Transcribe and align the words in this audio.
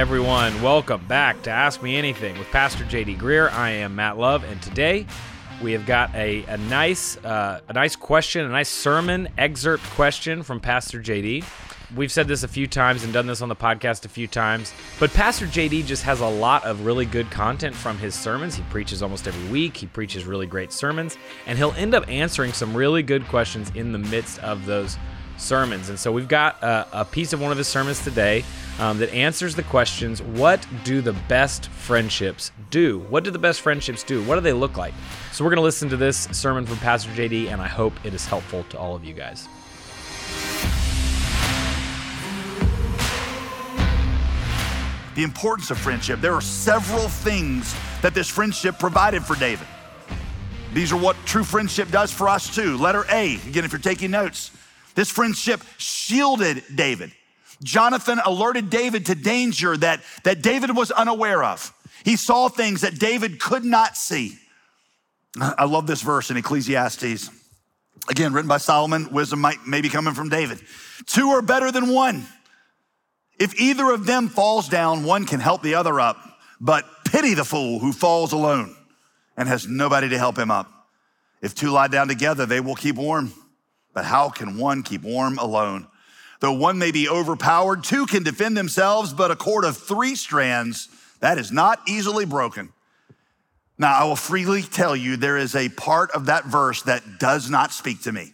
Everyone, 0.00 0.62
welcome 0.62 1.04
back 1.08 1.42
to 1.42 1.50
Ask 1.50 1.82
Me 1.82 1.94
Anything 1.94 2.38
with 2.38 2.50
Pastor 2.50 2.84
JD 2.84 3.18
Greear. 3.18 3.52
I 3.52 3.68
am 3.68 3.94
Matt 3.94 4.16
Love, 4.16 4.44
and 4.44 4.60
today 4.62 5.06
we 5.62 5.72
have 5.72 5.84
got 5.84 6.14
a, 6.14 6.42
a 6.44 6.56
nice 6.56 7.18
uh, 7.18 7.60
a 7.68 7.72
nice 7.74 7.96
question, 7.96 8.46
a 8.46 8.48
nice 8.48 8.70
sermon 8.70 9.28
excerpt 9.36 9.84
question 9.90 10.42
from 10.42 10.58
Pastor 10.58 11.02
JD. 11.02 11.44
We've 11.94 12.10
said 12.10 12.28
this 12.28 12.44
a 12.44 12.48
few 12.48 12.66
times 12.66 13.04
and 13.04 13.12
done 13.12 13.26
this 13.26 13.42
on 13.42 13.50
the 13.50 13.54
podcast 13.54 14.06
a 14.06 14.08
few 14.08 14.26
times, 14.26 14.72
but 14.98 15.12
Pastor 15.12 15.44
JD 15.44 15.84
just 15.84 16.02
has 16.04 16.20
a 16.20 16.26
lot 16.26 16.64
of 16.64 16.86
really 16.86 17.04
good 17.04 17.30
content 17.30 17.76
from 17.76 17.98
his 17.98 18.14
sermons. 18.14 18.54
He 18.54 18.62
preaches 18.70 19.02
almost 19.02 19.28
every 19.28 19.50
week. 19.50 19.76
He 19.76 19.86
preaches 19.86 20.24
really 20.24 20.46
great 20.46 20.72
sermons, 20.72 21.18
and 21.44 21.58
he'll 21.58 21.74
end 21.76 21.94
up 21.94 22.08
answering 22.08 22.54
some 22.54 22.74
really 22.74 23.02
good 23.02 23.28
questions 23.28 23.70
in 23.74 23.92
the 23.92 23.98
midst 23.98 24.38
of 24.38 24.64
those 24.64 24.96
sermons. 25.36 25.90
And 25.90 25.98
so 25.98 26.10
we've 26.10 26.28
got 26.28 26.62
a, 26.62 26.86
a 27.00 27.04
piece 27.04 27.34
of 27.34 27.40
one 27.40 27.52
of 27.52 27.58
his 27.58 27.68
sermons 27.68 28.02
today 28.02 28.44
um, 28.78 28.98
that 28.98 29.12
answers 29.12 29.54
the 29.54 29.62
questions 29.62 30.22
What 30.22 30.64
do 30.84 31.00
the 31.00 31.12
best 31.12 31.68
friendships 31.68 32.52
do? 32.70 33.00
What 33.10 33.24
do 33.24 33.30
the 33.30 33.38
best 33.38 33.60
friendships 33.60 34.02
do? 34.02 34.22
What 34.24 34.36
do 34.36 34.40
they 34.40 34.52
look 34.52 34.76
like? 34.76 34.94
So 35.32 35.44
we're 35.44 35.50
going 35.50 35.58
to 35.58 35.62
listen 35.62 35.88
to 35.90 35.96
this 35.96 36.28
sermon 36.32 36.66
from 36.66 36.78
Pastor 36.78 37.10
JD, 37.10 37.48
and 37.48 37.60
I 37.60 37.68
hope 37.68 37.92
it 38.04 38.14
is 38.14 38.26
helpful 38.26 38.64
to 38.70 38.78
all 38.78 38.94
of 38.94 39.04
you 39.04 39.14
guys. 39.14 39.48
The 45.16 45.24
importance 45.24 45.70
of 45.70 45.78
friendship. 45.78 46.20
There 46.20 46.34
are 46.34 46.40
several 46.40 47.08
things 47.08 47.74
that 48.00 48.14
this 48.14 48.28
friendship 48.28 48.78
provided 48.78 49.24
for 49.24 49.34
David. 49.36 49.66
These 50.72 50.92
are 50.92 50.96
what 50.96 51.16
true 51.26 51.42
friendship 51.42 51.90
does 51.90 52.12
for 52.12 52.28
us 52.28 52.54
too. 52.54 52.76
Letter 52.76 53.04
A, 53.10 53.34
again, 53.46 53.64
if 53.64 53.72
you're 53.72 53.80
taking 53.80 54.12
notes, 54.12 54.52
this 54.94 55.10
friendship 55.10 55.62
shielded 55.78 56.62
David. 56.74 57.12
Jonathan 57.62 58.20
alerted 58.24 58.70
David 58.70 59.06
to 59.06 59.14
danger 59.14 59.76
that, 59.76 60.00
that 60.24 60.42
David 60.42 60.74
was 60.74 60.90
unaware 60.90 61.44
of. 61.44 61.74
He 62.04 62.16
saw 62.16 62.48
things 62.48 62.80
that 62.80 62.98
David 62.98 63.40
could 63.40 63.64
not 63.64 63.96
see. 63.96 64.38
I 65.38 65.64
love 65.64 65.86
this 65.86 66.02
verse 66.02 66.30
in 66.30 66.36
Ecclesiastes. 66.36 67.30
Again, 68.08 68.32
written 68.32 68.48
by 68.48 68.56
Solomon, 68.56 69.12
wisdom 69.12 69.40
might 69.40 69.66
maybe 69.66 69.88
coming 69.88 70.14
from 70.14 70.28
David. 70.28 70.60
Two 71.06 71.28
are 71.30 71.42
better 71.42 71.70
than 71.70 71.92
one. 71.92 72.26
If 73.38 73.58
either 73.58 73.90
of 73.90 74.06
them 74.06 74.28
falls 74.28 74.68
down, 74.68 75.04
one 75.04 75.26
can 75.26 75.40
help 75.40 75.62
the 75.62 75.74
other 75.74 76.00
up, 76.00 76.16
but 76.60 76.84
pity 77.04 77.34
the 77.34 77.44
fool 77.44 77.78
who 77.78 77.92
falls 77.92 78.32
alone 78.32 78.74
and 79.36 79.48
has 79.48 79.66
nobody 79.66 80.08
to 80.10 80.18
help 80.18 80.38
him 80.38 80.50
up. 80.50 80.70
If 81.40 81.54
two 81.54 81.70
lie 81.70 81.88
down 81.88 82.08
together, 82.08 82.44
they 82.44 82.60
will 82.60 82.74
keep 82.74 82.96
warm. 82.96 83.32
But 83.94 84.04
how 84.04 84.28
can 84.28 84.58
one 84.58 84.82
keep 84.82 85.02
warm 85.02 85.38
alone? 85.38 85.86
Though 86.40 86.52
one 86.52 86.78
may 86.78 86.90
be 86.90 87.08
overpowered, 87.08 87.84
two 87.84 88.06
can 88.06 88.22
defend 88.22 88.56
themselves, 88.56 89.12
but 89.12 89.30
a 89.30 89.36
cord 89.36 89.64
of 89.64 89.76
three 89.76 90.14
strands, 90.14 90.88
that 91.20 91.38
is 91.38 91.52
not 91.52 91.80
easily 91.86 92.24
broken. 92.24 92.72
Now, 93.78 93.94
I 93.94 94.04
will 94.04 94.16
freely 94.16 94.62
tell 94.62 94.96
you 94.96 95.16
there 95.16 95.36
is 95.36 95.54
a 95.54 95.68
part 95.70 96.10
of 96.12 96.26
that 96.26 96.46
verse 96.46 96.82
that 96.82 97.18
does 97.18 97.48
not 97.48 97.72
speak 97.72 98.02
to 98.02 98.12
me. 98.12 98.32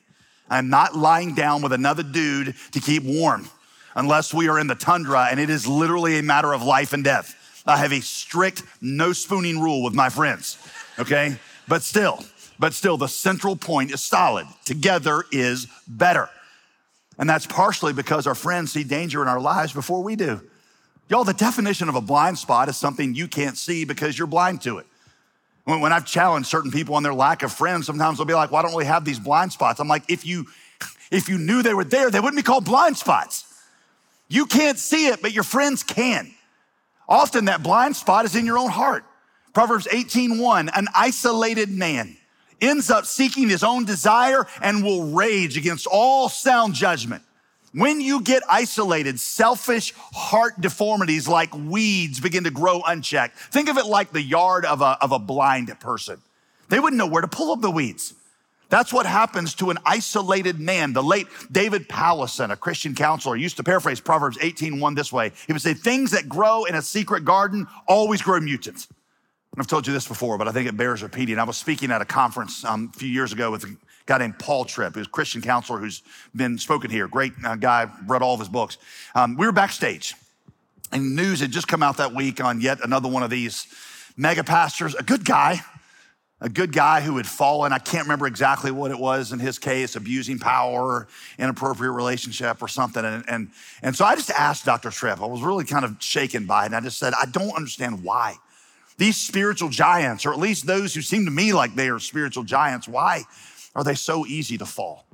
I'm 0.49 0.71
not 0.71 0.97
lying 0.97 1.35
down 1.35 1.63
with 1.63 1.73
another 1.73 2.03
dude 2.03 2.55
to 2.73 2.81
keep 2.81 3.03
warm 3.03 3.49
unless 3.97 4.33
we 4.33 4.49
are 4.49 4.59
in 4.59 4.67
the 4.67 4.75
tundra 4.75 5.29
and 5.31 5.41
it 5.41 5.51
is 5.51 5.67
literally 5.67 6.19
a 6.19 6.23
matter 6.23 6.53
of 6.53 6.63
life 6.63 6.93
and 6.93 7.03
death. 7.03 7.63
I 7.67 7.79
have 7.79 7.93
a 7.93 8.01
strict 8.01 8.63
no 8.81 9.13
spooning 9.13 9.61
rule 9.61 9.83
with 9.83 9.95
my 9.95 10.09
friends, 10.09 10.59
okay? 11.01 11.37
But 11.67 11.83
still, 11.83 12.25
but 12.59 12.75
still, 12.75 12.97
the 12.97 13.09
central 13.09 13.57
point 13.57 13.93
is 13.93 14.03
solid. 14.03 14.47
Together 14.65 15.25
is 15.33 15.67
better. 15.89 16.31
And 17.19 17.29
that's 17.29 17.47
partially 17.47 17.93
because 17.93 18.27
our 18.27 18.35
friends 18.35 18.73
see 18.73 18.85
danger 18.85 19.23
in 19.23 19.29
our 19.29 19.41
lives 19.41 19.73
before 19.73 20.03
we 20.03 20.17
do. 20.17 20.41
Y'all, 21.09 21.25
the 21.25 21.33
definition 21.33 21.89
of 21.89 21.95
a 21.95 22.01
blind 22.01 22.37
spot 22.37 22.69
is 22.69 22.77
something 22.77 23.15
you 23.15 23.29
can't 23.29 23.57
see 23.57 23.85
because 23.85 24.19
you're 24.19 24.27
blind 24.27 24.61
to 24.63 24.79
it. 24.79 24.87
When 25.65 25.93
I've 25.93 26.07
challenged 26.07 26.49
certain 26.49 26.71
people 26.71 26.95
on 26.95 27.03
their 27.03 27.15
lack 27.15 27.43
of 27.43 27.53
friends, 27.53 27.87
sometimes 27.87 28.19
they'll 28.19 28.27
be 28.27 28.35
like, 28.35 28.53
I 28.53 28.63
don't 28.63 28.71
really 28.71 28.85
have 28.85 29.05
these 29.05 29.19
blind 29.19 29.53
spots. 29.53 29.81
I'm 29.81 29.89
like, 29.89 30.05
if 30.09 30.25
you, 30.25 30.47
if 31.11 31.29
you 31.29 31.39
knew 31.39 31.63
they 31.63 31.75
were 31.75 31.85
there, 31.85 32.11
they 32.11 32.21
wouldn't 32.21 32.37
be 32.37 32.43
called 32.43 32.65
blind 32.65 32.97
spots. 32.97 33.45
You 34.29 34.47
can't 34.47 34.79
see 34.79 35.09
it, 35.09 35.23
but 35.23 35.33
your 35.33 35.45
friends 35.45 35.83
can. 35.83 36.33
Often 37.09 37.47
that 37.47 37.63
blind 37.63 37.97
spot 37.97 38.25
is 38.25 38.37
in 38.37 38.47
your 38.47 38.59
own 38.59 38.71
heart. 38.71 39.05
Proverbs 39.55 39.87
18:1, 39.91 40.71
an 40.75 40.87
isolated 40.95 41.71
man 41.71 42.17
ends 42.61 42.91
up 42.91 43.07
seeking 43.07 43.49
his 43.49 43.63
own 43.63 43.85
desire 43.85 44.47
and 44.63 44.83
will 44.83 45.13
rage 45.13 45.57
against 45.57 45.87
all 45.87 46.29
sound 46.29 46.75
judgment. 46.75 47.23
When 47.73 48.01
you 48.01 48.23
get 48.23 48.43
isolated, 48.49 49.21
selfish 49.21 49.93
heart 49.95 50.59
deformities 50.61 51.29
like 51.29 51.55
weeds 51.55 52.21
begin 52.21 52.45
to 52.45 52.51
grow 52.51 52.81
unchecked. 52.87 53.37
Think 53.37 53.69
of 53.69 53.77
it 53.77 53.85
like 53.85 54.13
the 54.13 54.23
yard 54.23 54.65
of 54.65 54.81
a, 54.81 54.97
of 55.03 55.13
a 55.13 55.19
blind 55.19 55.79
person. 55.79 56.23
They 56.69 56.81
wouldn't 56.81 56.99
know 56.99 57.07
where 57.07 57.23
to 57.23 57.29
pull 57.29 57.53
up 57.53 57.61
the 57.61 57.71
weeds. 57.71 58.15
That's 58.69 58.93
what 58.93 59.07
happens 59.07 59.55
to 59.57 59.71
an 59.71 59.79
isolated 59.85 60.59
man. 60.59 60.93
The 60.93 61.03
late 61.03 61.29
David 61.53 61.89
Powlison, 61.89 62.51
a 62.51 62.57
Christian 62.57 62.95
counselor, 62.95 63.37
used 63.37 63.59
to 63.59 63.63
paraphrase 63.63 64.01
Proverbs 64.01 64.39
18:1 64.39 64.97
this 64.97 65.13
way. 65.13 65.33
He 65.47 65.53
would 65.53 65.63
say, 65.63 65.75
Things 65.75 66.11
that 66.13 66.29
grow 66.29 66.65
in 66.65 66.75
a 66.75 66.83
secret 66.83 67.25
garden 67.25 67.69
always 67.87 68.23
grow 68.23 68.41
mutants. 68.41 68.89
I've 69.59 69.67
told 69.67 69.87
you 69.87 69.93
this 69.93 70.07
before, 70.07 70.37
but 70.37 70.49
I 70.49 70.53
think 70.53 70.69
it 70.69 70.77
bears 70.77 71.03
repeating. 71.03 71.39
I 71.39 71.45
was 71.45 71.57
speaking 71.57 71.91
at 71.91 72.03
a 72.03 72.05
conference 72.05 72.63
um, 72.65 72.93
a 72.95 72.99
few 72.99 73.09
years 73.09 73.33
ago 73.33 73.51
with 73.51 73.65
a 73.65 73.75
guy 74.05 74.19
named 74.19 74.39
Paul 74.39 74.67
Tripp, 74.67 74.95
who's 74.95 75.07
a 75.07 75.11
Christian 75.11 75.41
counselor 75.41 75.79
who's 75.79 76.03
been 76.35 76.59
spoken 76.59 76.91
here. 76.91 77.09
Great 77.09 77.33
uh, 77.43 77.57
guy, 77.57 77.91
read 78.07 78.21
all 78.21 78.35
of 78.35 78.41
his 78.41 78.51
books. 78.51 78.77
Um, 79.15 79.35
we 79.37 79.47
were 79.47 79.53
backstage, 79.53 80.15
and 80.93 81.17
news 81.17 81.41
had 81.41 81.53
just 81.53 81.69
come 81.69 81.83
out 81.83 81.97
that 81.97 82.13
week 82.13 82.43
on 82.43 82.61
yet 82.61 82.79
another 82.85 83.09
one 83.09 83.23
of 83.23 83.31
these 83.31 83.67
mega 84.15 84.45
pastors, 84.45 84.95
a 84.95 85.03
good 85.03 85.25
guy, 85.25 85.61
a 86.43 86.51
good 86.51 86.71
guy 86.71 87.01
who 87.01 87.17
had 87.17 87.27
fallen. 87.27 87.73
I 87.73 87.79
can't 87.79 88.05
remember 88.05 88.27
exactly 88.27 88.71
what 88.71 88.91
it 88.91 88.99
was 88.99 89.33
in 89.33 89.39
his 89.39 89.59
case, 89.59 89.97
abusing 89.97 90.39
power, 90.39 91.09
inappropriate 91.39 91.95
relationship 91.95 92.61
or 92.61 92.69
something. 92.69 93.05
And, 93.07 93.25
and, 93.27 93.51
and 93.81 93.97
so 93.97 94.05
I 94.05 94.17
just 94.17 94.31
asked 94.31 94.67
Dr. 94.67 94.91
Tripp, 94.91 95.23
I 95.23 95.27
was 95.27 95.41
really 95.43 95.65
kind 95.65 95.87
of 95.87 95.97
shaken 96.01 96.45
by 96.45 96.65
it. 96.65 96.67
And 96.67 96.77
I 96.77 96.81
just 96.81 96.99
said, 96.99 97.15
I 97.19 97.25
don't 97.25 97.57
understand 97.57 98.05
why. 98.05 98.37
These 98.99 99.17
spiritual 99.17 99.69
giants, 99.69 100.25
or 100.25 100.33
at 100.33 100.39
least 100.39 100.67
those 100.67 100.95
who 100.95 101.03
seem 101.03 101.25
to 101.27 101.31
me 101.31 101.53
like 101.53 101.75
they 101.75 101.89
are 101.89 101.99
spiritual 101.99 102.45
giants, 102.45 102.89
why 102.89 103.25
are 103.75 103.85
they 103.85 103.95
so 103.95 104.27
easy 104.27 104.57
to 104.59 104.67
fall? 104.67 105.07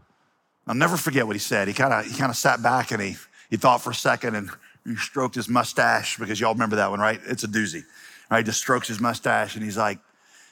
I'll 0.67 0.75
never 0.75 0.97
forget 0.97 1.27
what 1.27 1.35
he 1.35 1.41
said. 1.41 1.67
He 1.67 1.75
kind 1.75 1.93
of 1.93 2.07
he 2.07 2.17
kind 2.17 2.31
of 2.31 2.37
sat 2.37 2.63
back 2.63 2.93
and 2.93 3.03
he 3.03 3.17
he 3.51 3.57
thought 3.57 3.83
for 3.83 3.91
a 3.91 3.95
second 3.95 4.37
and 4.37 4.51
he 4.85 4.97
stroked 4.97 5.35
his 5.35 5.49
mustache 5.49 6.17
because 6.19 6.41
y'all 6.41 6.55
remember 6.55 6.77
that 6.77 6.91
one, 6.91 7.01
right? 7.01 7.21
It's 7.27 7.45
a 7.45 7.49
doozy. 7.49 7.85
Right? 8.31 8.39
He 8.39 8.45
Just 8.45 8.61
strokes 8.61 8.89
his 8.89 9.01
mustache 9.01 9.57
and 9.57 9.65
he's 9.65 9.77
like, 9.77 9.99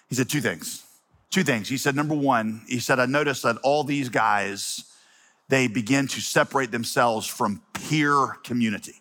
he 0.09 0.15
said 0.15 0.29
two 0.29 0.41
things. 0.41 0.85
Two 1.31 1.45
things. 1.45 1.69
He 1.69 1.77
said, 1.77 1.95
number 1.95 2.15
one, 2.15 2.63
he 2.67 2.81
said, 2.81 2.99
I 2.99 3.07
noticed 3.07 3.45
that 3.45 3.57
all 3.63 3.85
these 3.85 4.09
guys, 4.09 4.85
they 5.49 5.69
begin 5.69 6.09
to 6.09 6.21
separate 6.21 6.73
themselves 6.73 7.27
from 7.27 7.63
peer 7.73 8.37
community. 8.43 9.00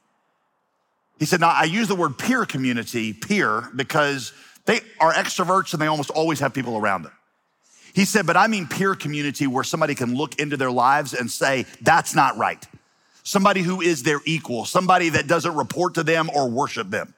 He 1.19 1.25
said, 1.25 1.41
Now, 1.41 1.50
I 1.50 1.66
use 1.66 1.88
the 1.88 1.96
word 1.96 2.18
peer 2.18 2.46
community, 2.46 3.13
peer, 3.13 3.69
because 3.75 4.34
they 4.66 4.80
are 5.00 5.13
extroverts 5.13 5.74
and 5.74 5.81
they 5.81 5.88
almost 5.88 6.09
always 6.09 6.40
have 6.40 6.53
people 6.53 6.78
around 6.78 7.03
them. 7.03 7.12
He 7.94 8.06
said, 8.06 8.25
But 8.25 8.38
I 8.38 8.47
mean 8.47 8.68
peer 8.68 8.96
community 8.96 9.46
where 9.46 9.63
somebody 9.63 9.96
can 9.96 10.16
look 10.16 10.40
into 10.40 10.57
their 10.57 10.72
lives 10.72 11.13
and 11.13 11.30
say, 11.30 11.66
That's 11.81 12.16
not 12.16 12.38
right. 12.38 12.66
Somebody 13.24 13.62
who 13.62 13.81
is 13.81 14.04
their 14.04 14.21
equal, 14.25 14.66
somebody 14.66 15.10
that 15.10 15.27
doesn't 15.27 15.56
report 15.56 15.95
to 15.95 16.04
them 16.04 16.31
or 16.33 16.50
worship 16.50 16.89
them. 16.89 17.13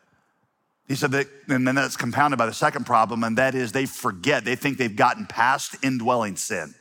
He 0.87 0.95
said 0.95 1.11
that, 1.11 1.27
and 1.47 1.65
then 1.65 1.75
that's 1.75 1.95
compounded 1.95 2.37
by 2.37 2.47
the 2.47 2.53
second 2.53 2.85
problem, 2.85 3.23
and 3.23 3.37
that 3.37 3.55
is 3.55 3.71
they 3.71 3.85
forget, 3.85 4.43
they 4.43 4.57
think 4.57 4.77
they've 4.77 4.93
gotten 4.93 5.25
past 5.25 5.77
indwelling 5.83 6.35
sin. 6.35 6.73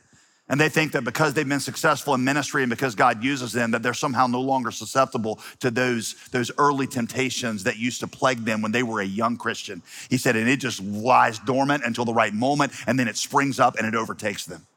And 0.51 0.59
they 0.59 0.67
think 0.67 0.91
that 0.91 1.05
because 1.05 1.33
they've 1.33 1.47
been 1.47 1.61
successful 1.61 2.13
in 2.13 2.25
ministry 2.25 2.61
and 2.61 2.69
because 2.69 2.93
God 2.93 3.23
uses 3.23 3.53
them, 3.53 3.71
that 3.71 3.81
they're 3.81 3.93
somehow 3.93 4.27
no 4.27 4.41
longer 4.41 4.69
susceptible 4.69 5.39
to 5.61 5.71
those, 5.71 6.15
those 6.31 6.51
early 6.57 6.87
temptations 6.87 7.63
that 7.63 7.77
used 7.77 8.01
to 8.01 8.07
plague 8.07 8.43
them 8.43 8.61
when 8.61 8.73
they 8.73 8.83
were 8.83 8.99
a 8.99 9.05
young 9.05 9.37
Christian. 9.37 9.81
He 10.09 10.17
said, 10.17 10.35
and 10.35 10.49
it 10.49 10.57
just 10.57 10.83
lies 10.83 11.39
dormant 11.39 11.85
until 11.85 12.03
the 12.03 12.13
right 12.13 12.33
moment, 12.33 12.73
and 12.85 12.99
then 12.99 13.07
it 13.07 13.15
springs 13.15 13.61
up 13.61 13.77
and 13.77 13.87
it 13.87 13.95
overtakes 13.95 14.45
them. 14.45 14.67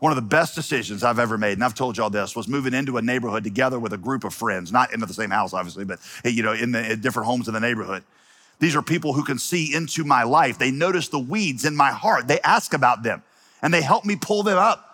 One 0.00 0.10
of 0.10 0.16
the 0.16 0.22
best 0.22 0.56
decisions 0.56 1.04
I've 1.04 1.20
ever 1.20 1.38
made, 1.38 1.52
and 1.52 1.64
I've 1.64 1.76
told 1.76 1.96
y'all 1.96 2.10
this, 2.10 2.34
was 2.34 2.48
moving 2.48 2.74
into 2.74 2.96
a 2.96 3.02
neighborhood 3.02 3.44
together 3.44 3.78
with 3.78 3.92
a 3.92 3.98
group 3.98 4.24
of 4.24 4.34
friends, 4.34 4.72
not 4.72 4.92
into 4.92 5.06
the 5.06 5.14
same 5.14 5.30
house, 5.30 5.54
obviously, 5.54 5.84
but 5.84 6.00
you 6.24 6.42
know, 6.42 6.54
in 6.54 6.72
the 6.72 6.92
in 6.92 7.00
different 7.00 7.26
homes 7.26 7.46
in 7.46 7.54
the 7.54 7.60
neighborhood. 7.60 8.02
These 8.58 8.74
are 8.74 8.82
people 8.82 9.12
who 9.12 9.22
can 9.22 9.38
see 9.38 9.72
into 9.72 10.02
my 10.02 10.24
life. 10.24 10.58
They 10.58 10.72
notice 10.72 11.06
the 11.06 11.20
weeds 11.20 11.64
in 11.64 11.76
my 11.76 11.92
heart. 11.92 12.26
They 12.26 12.40
ask 12.40 12.74
about 12.74 13.04
them 13.04 13.22
and 13.62 13.72
they 13.72 13.82
help 13.82 14.04
me 14.04 14.16
pull 14.16 14.42
them 14.42 14.58
up. 14.58 14.87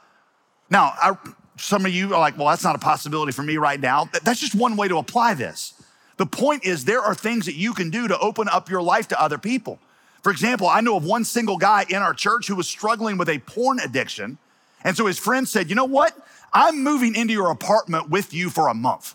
Now, 0.74 0.92
I, 1.00 1.16
some 1.56 1.86
of 1.86 1.92
you 1.92 2.12
are 2.16 2.18
like, 2.18 2.36
well, 2.36 2.48
that's 2.48 2.64
not 2.64 2.74
a 2.74 2.80
possibility 2.80 3.30
for 3.30 3.44
me 3.44 3.58
right 3.58 3.78
now. 3.78 4.08
That's 4.24 4.40
just 4.40 4.56
one 4.56 4.74
way 4.74 4.88
to 4.88 4.98
apply 4.98 5.34
this. 5.34 5.80
The 6.16 6.26
point 6.26 6.64
is, 6.64 6.84
there 6.84 7.00
are 7.00 7.14
things 7.14 7.46
that 7.46 7.54
you 7.54 7.74
can 7.74 7.90
do 7.90 8.08
to 8.08 8.18
open 8.18 8.48
up 8.48 8.68
your 8.68 8.82
life 8.82 9.06
to 9.08 9.22
other 9.22 9.38
people. 9.38 9.78
For 10.24 10.32
example, 10.32 10.66
I 10.66 10.80
know 10.80 10.96
of 10.96 11.04
one 11.04 11.24
single 11.24 11.58
guy 11.58 11.84
in 11.88 12.02
our 12.02 12.12
church 12.12 12.48
who 12.48 12.56
was 12.56 12.66
struggling 12.66 13.18
with 13.18 13.28
a 13.28 13.38
porn 13.38 13.78
addiction. 13.78 14.36
And 14.82 14.96
so 14.96 15.06
his 15.06 15.16
friend 15.16 15.48
said, 15.48 15.68
You 15.68 15.76
know 15.76 15.84
what? 15.84 16.12
I'm 16.52 16.82
moving 16.82 17.14
into 17.14 17.32
your 17.32 17.52
apartment 17.52 18.10
with 18.10 18.34
you 18.34 18.50
for 18.50 18.66
a 18.66 18.74
month. 18.74 19.14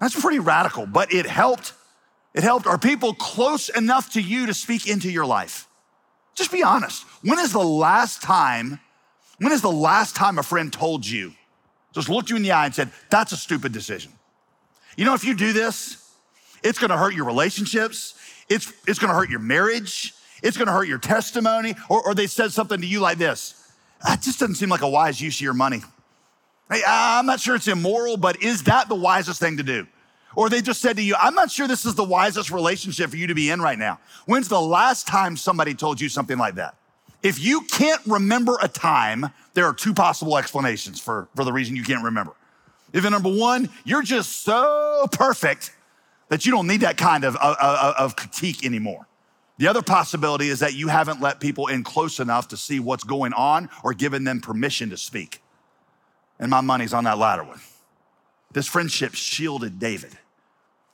That's 0.00 0.20
pretty 0.20 0.38
radical, 0.38 0.84
but 0.84 1.14
it 1.14 1.24
helped 1.24 1.72
it 2.34 2.42
helped. 2.42 2.66
Are 2.66 2.78
people 2.78 3.14
close 3.14 3.70
enough 3.70 4.12
to 4.12 4.20
you 4.20 4.44
to 4.46 4.54
speak 4.54 4.86
into 4.86 5.10
your 5.10 5.24
life? 5.24 5.66
Just 6.34 6.52
be 6.52 6.62
honest. 6.62 7.04
When 7.22 7.38
is 7.38 7.52
the 7.52 7.58
last 7.58 8.20
time, 8.20 8.80
when 9.42 9.52
is 9.52 9.60
the 9.60 9.72
last 9.72 10.14
time 10.14 10.38
a 10.38 10.42
friend 10.42 10.72
told 10.72 11.06
you, 11.06 11.32
just 11.92 12.08
looked 12.08 12.30
you 12.30 12.36
in 12.36 12.42
the 12.42 12.52
eye 12.52 12.66
and 12.66 12.74
said, 12.74 12.90
that's 13.10 13.32
a 13.32 13.36
stupid 13.36 13.72
decision? 13.72 14.12
You 14.96 15.04
know, 15.04 15.14
if 15.14 15.24
you 15.24 15.34
do 15.34 15.52
this, 15.52 16.10
it's 16.62 16.78
gonna 16.78 16.96
hurt 16.96 17.14
your 17.14 17.24
relationships, 17.24 18.14
it's, 18.48 18.72
it's 18.86 18.98
gonna 18.98 19.14
hurt 19.14 19.30
your 19.30 19.40
marriage, 19.40 20.14
it's 20.42 20.56
gonna 20.56 20.72
hurt 20.72 20.86
your 20.86 20.98
testimony, 20.98 21.74
or, 21.88 22.02
or 22.06 22.14
they 22.14 22.28
said 22.28 22.52
something 22.52 22.80
to 22.80 22.86
you 22.86 23.00
like 23.00 23.18
this 23.18 23.58
that 24.04 24.22
just 24.22 24.40
doesn't 24.40 24.56
seem 24.56 24.68
like 24.68 24.82
a 24.82 24.88
wise 24.88 25.20
use 25.20 25.36
of 25.36 25.42
your 25.42 25.54
money. 25.54 25.82
Hey, 26.70 26.82
ah, 26.86 27.18
I'm 27.18 27.26
not 27.26 27.40
sure 27.40 27.54
it's 27.54 27.68
immoral, 27.68 28.16
but 28.16 28.42
is 28.42 28.64
that 28.64 28.88
the 28.88 28.94
wisest 28.94 29.40
thing 29.40 29.56
to 29.58 29.62
do? 29.62 29.86
Or 30.34 30.48
they 30.48 30.62
just 30.62 30.80
said 30.80 30.96
to 30.96 31.02
you, 31.02 31.14
I'm 31.20 31.34
not 31.34 31.50
sure 31.50 31.68
this 31.68 31.84
is 31.84 31.94
the 31.94 32.04
wisest 32.04 32.50
relationship 32.50 33.10
for 33.10 33.16
you 33.16 33.26
to 33.26 33.34
be 33.34 33.50
in 33.50 33.60
right 33.60 33.78
now. 33.78 34.00
When's 34.26 34.48
the 34.48 34.60
last 34.60 35.06
time 35.06 35.36
somebody 35.36 35.74
told 35.74 36.00
you 36.00 36.08
something 36.08 36.38
like 36.38 36.54
that? 36.54 36.76
If 37.22 37.38
you 37.38 37.62
can't 37.62 38.00
remember 38.06 38.58
a 38.60 38.68
time, 38.68 39.26
there 39.54 39.64
are 39.64 39.74
two 39.74 39.94
possible 39.94 40.36
explanations 40.36 41.00
for, 41.00 41.28
for 41.36 41.44
the 41.44 41.52
reason 41.52 41.76
you 41.76 41.84
can't 41.84 42.04
remember. 42.04 42.32
If 42.92 43.08
number 43.08 43.32
one, 43.32 43.70
you're 43.84 44.02
just 44.02 44.42
so 44.42 45.06
perfect 45.12 45.74
that 46.28 46.44
you 46.44 46.52
don't 46.52 46.66
need 46.66 46.80
that 46.80 46.96
kind 46.96 47.24
of, 47.24 47.36
of, 47.36 47.56
of 47.96 48.16
critique 48.16 48.64
anymore. 48.64 49.06
The 49.58 49.68
other 49.68 49.82
possibility 49.82 50.48
is 50.48 50.60
that 50.60 50.74
you 50.74 50.88
haven't 50.88 51.20
let 51.20 51.40
people 51.40 51.68
in 51.68 51.84
close 51.84 52.20
enough 52.20 52.48
to 52.48 52.56
see 52.56 52.80
what's 52.80 53.04
going 53.04 53.32
on 53.32 53.68
or 53.84 53.94
given 53.94 54.24
them 54.24 54.40
permission 54.40 54.90
to 54.90 54.96
speak. 54.96 55.42
And 56.38 56.50
my 56.50 56.60
money's 56.60 56.92
on 56.92 57.04
that 57.04 57.18
latter 57.18 57.44
one. 57.44 57.60
This 58.52 58.66
friendship 58.66 59.14
shielded 59.14 59.78
David. 59.78 60.12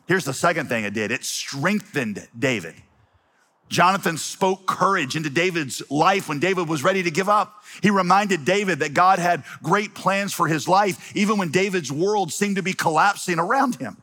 Here's 0.06 0.24
the 0.24 0.34
second 0.34 0.68
thing 0.68 0.84
it 0.84 0.94
did 0.94 1.10
it 1.10 1.24
strengthened 1.24 2.28
David. 2.38 2.74
Jonathan 3.68 4.16
spoke 4.16 4.66
courage 4.66 5.14
into 5.16 5.30
David's 5.30 5.82
life 5.90 6.28
when 6.28 6.40
David 6.40 6.68
was 6.68 6.82
ready 6.82 7.02
to 7.02 7.10
give 7.10 7.28
up. 7.28 7.62
He 7.82 7.90
reminded 7.90 8.44
David 8.44 8.80
that 8.80 8.94
God 8.94 9.18
had 9.18 9.44
great 9.62 9.94
plans 9.94 10.32
for 10.32 10.46
his 10.46 10.66
life, 10.66 11.14
even 11.16 11.38
when 11.38 11.50
David's 11.50 11.92
world 11.92 12.32
seemed 12.32 12.56
to 12.56 12.62
be 12.62 12.72
collapsing 12.72 13.38
around 13.38 13.76
him. 13.76 13.98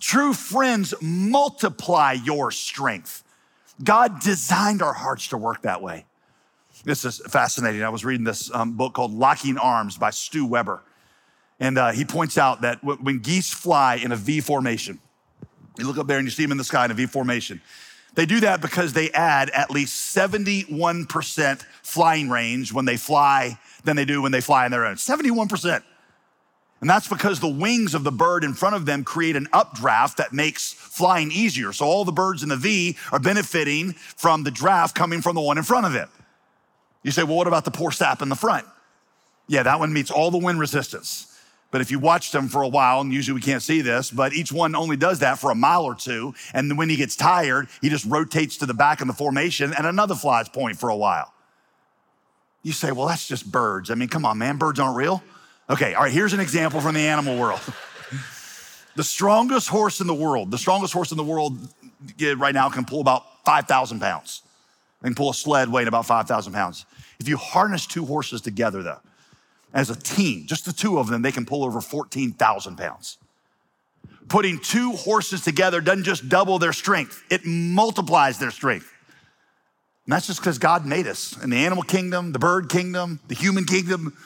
True 0.00 0.32
friends 0.32 0.94
multiply 1.00 2.12
your 2.12 2.50
strength. 2.50 3.24
God 3.82 4.20
designed 4.20 4.82
our 4.82 4.92
hearts 4.92 5.28
to 5.28 5.36
work 5.36 5.62
that 5.62 5.82
way. 5.82 6.04
This 6.84 7.04
is 7.04 7.20
fascinating. 7.28 7.82
I 7.82 7.88
was 7.88 8.04
reading 8.04 8.24
this 8.24 8.52
um, 8.54 8.76
book 8.76 8.94
called 8.94 9.12
Locking 9.12 9.58
Arms 9.58 9.96
by 9.96 10.10
Stu 10.10 10.46
Weber. 10.46 10.82
And 11.60 11.76
uh, 11.76 11.90
he 11.90 12.04
points 12.04 12.38
out 12.38 12.60
that 12.60 12.82
when 12.84 13.18
geese 13.18 13.52
fly 13.52 13.96
in 13.96 14.12
a 14.12 14.16
V 14.16 14.40
formation, 14.40 15.00
you 15.76 15.86
look 15.86 15.98
up 15.98 16.06
there 16.06 16.18
and 16.18 16.26
you 16.26 16.30
see 16.30 16.42
them 16.42 16.52
in 16.52 16.58
the 16.58 16.64
sky 16.64 16.84
in 16.84 16.90
a 16.90 16.94
V 16.94 17.06
formation. 17.06 17.60
They 18.14 18.26
do 18.26 18.40
that 18.40 18.60
because 18.60 18.92
they 18.92 19.10
add 19.10 19.50
at 19.50 19.70
least 19.70 20.16
71% 20.16 21.64
flying 21.82 22.30
range 22.30 22.72
when 22.72 22.84
they 22.84 22.96
fly 22.96 23.58
than 23.84 23.96
they 23.96 24.04
do 24.04 24.22
when 24.22 24.32
they 24.32 24.40
fly 24.40 24.64
on 24.64 24.70
their 24.70 24.86
own. 24.86 24.96
71%. 24.96 25.82
And 26.80 26.88
that's 26.88 27.08
because 27.08 27.40
the 27.40 27.48
wings 27.48 27.94
of 27.94 28.04
the 28.04 28.12
bird 28.12 28.44
in 28.44 28.54
front 28.54 28.76
of 28.76 28.86
them 28.86 29.02
create 29.02 29.34
an 29.34 29.48
updraft 29.52 30.18
that 30.18 30.32
makes 30.32 30.72
flying 30.72 31.32
easier. 31.32 31.72
So 31.72 31.86
all 31.86 32.04
the 32.04 32.12
birds 32.12 32.42
in 32.42 32.48
the 32.48 32.56
V 32.56 32.96
are 33.10 33.18
benefiting 33.18 33.92
from 33.92 34.44
the 34.44 34.50
draft 34.50 34.94
coming 34.94 35.20
from 35.20 35.34
the 35.34 35.40
one 35.40 35.58
in 35.58 35.64
front 35.64 35.86
of 35.86 35.94
it. 35.96 36.08
You 37.02 37.10
say, 37.10 37.24
well, 37.24 37.36
what 37.36 37.46
about 37.48 37.64
the 37.64 37.70
poor 37.70 37.90
sap 37.90 38.22
in 38.22 38.28
the 38.28 38.36
front? 38.36 38.66
Yeah, 39.48 39.64
that 39.64 39.80
one 39.80 39.92
meets 39.92 40.10
all 40.10 40.30
the 40.30 40.38
wind 40.38 40.60
resistance. 40.60 41.37
But 41.70 41.82
if 41.82 41.90
you 41.90 41.98
watch 41.98 42.32
them 42.32 42.48
for 42.48 42.62
a 42.62 42.68
while, 42.68 43.02
and 43.02 43.12
usually 43.12 43.34
we 43.34 43.42
can't 43.42 43.62
see 43.62 43.82
this, 43.82 44.10
but 44.10 44.32
each 44.32 44.50
one 44.50 44.74
only 44.74 44.96
does 44.96 45.18
that 45.18 45.38
for 45.38 45.50
a 45.50 45.54
mile 45.54 45.84
or 45.84 45.94
two. 45.94 46.34
And 46.54 46.78
when 46.78 46.88
he 46.88 46.96
gets 46.96 47.14
tired, 47.14 47.68
he 47.82 47.90
just 47.90 48.06
rotates 48.06 48.56
to 48.58 48.66
the 48.66 48.74
back 48.74 49.00
of 49.02 49.06
the 49.06 49.12
formation 49.12 49.74
and 49.74 49.86
another 49.86 50.14
flies 50.14 50.48
point 50.48 50.78
for 50.78 50.88
a 50.88 50.96
while. 50.96 51.32
You 52.62 52.72
say, 52.72 52.90
well, 52.90 53.06
that's 53.06 53.28
just 53.28 53.50
birds. 53.50 53.90
I 53.90 53.94
mean, 53.94 54.08
come 54.08 54.24
on, 54.24 54.38
man, 54.38 54.56
birds 54.56 54.80
aren't 54.80 54.96
real. 54.96 55.22
Okay, 55.70 55.92
all 55.92 56.04
right, 56.04 56.12
here's 56.12 56.32
an 56.32 56.40
example 56.40 56.80
from 56.80 56.94
the 56.94 57.00
animal 57.00 57.38
world. 57.38 57.60
the 58.96 59.04
strongest 59.04 59.68
horse 59.68 60.00
in 60.00 60.06
the 60.06 60.14
world, 60.14 60.50
the 60.50 60.58
strongest 60.58 60.94
horse 60.94 61.10
in 61.10 61.18
the 61.18 61.24
world 61.24 61.58
right 62.36 62.54
now 62.54 62.70
can 62.70 62.86
pull 62.86 63.02
about 63.02 63.44
5,000 63.44 64.00
pounds. 64.00 64.42
They 65.02 65.08
can 65.08 65.14
pull 65.14 65.30
a 65.30 65.34
sled 65.34 65.68
weighing 65.68 65.88
about 65.88 66.06
5,000 66.06 66.52
pounds. 66.54 66.86
If 67.20 67.28
you 67.28 67.36
harness 67.36 67.86
two 67.86 68.06
horses 68.06 68.40
together, 68.40 68.82
though, 68.82 69.00
as 69.78 69.90
a 69.90 69.96
team, 69.96 70.46
just 70.46 70.64
the 70.64 70.72
two 70.72 70.98
of 70.98 71.08
them, 71.08 71.22
they 71.22 71.30
can 71.30 71.46
pull 71.46 71.64
over 71.64 71.80
14,000 71.80 72.76
pounds. 72.76 73.18
Putting 74.28 74.58
two 74.58 74.92
horses 74.92 75.42
together 75.44 75.80
doesn't 75.80 76.04
just 76.04 76.28
double 76.28 76.58
their 76.58 76.72
strength, 76.72 77.22
it 77.30 77.46
multiplies 77.46 78.38
their 78.38 78.50
strength. 78.50 78.92
And 80.04 80.12
that's 80.12 80.26
just 80.26 80.40
because 80.40 80.58
God 80.58 80.84
made 80.84 81.06
us 81.06 81.40
in 81.42 81.50
the 81.50 81.58
animal 81.58 81.84
kingdom, 81.84 82.32
the 82.32 82.38
bird 82.38 82.68
kingdom, 82.68 83.20
the 83.28 83.34
human 83.34 83.64
kingdom. 83.64 84.16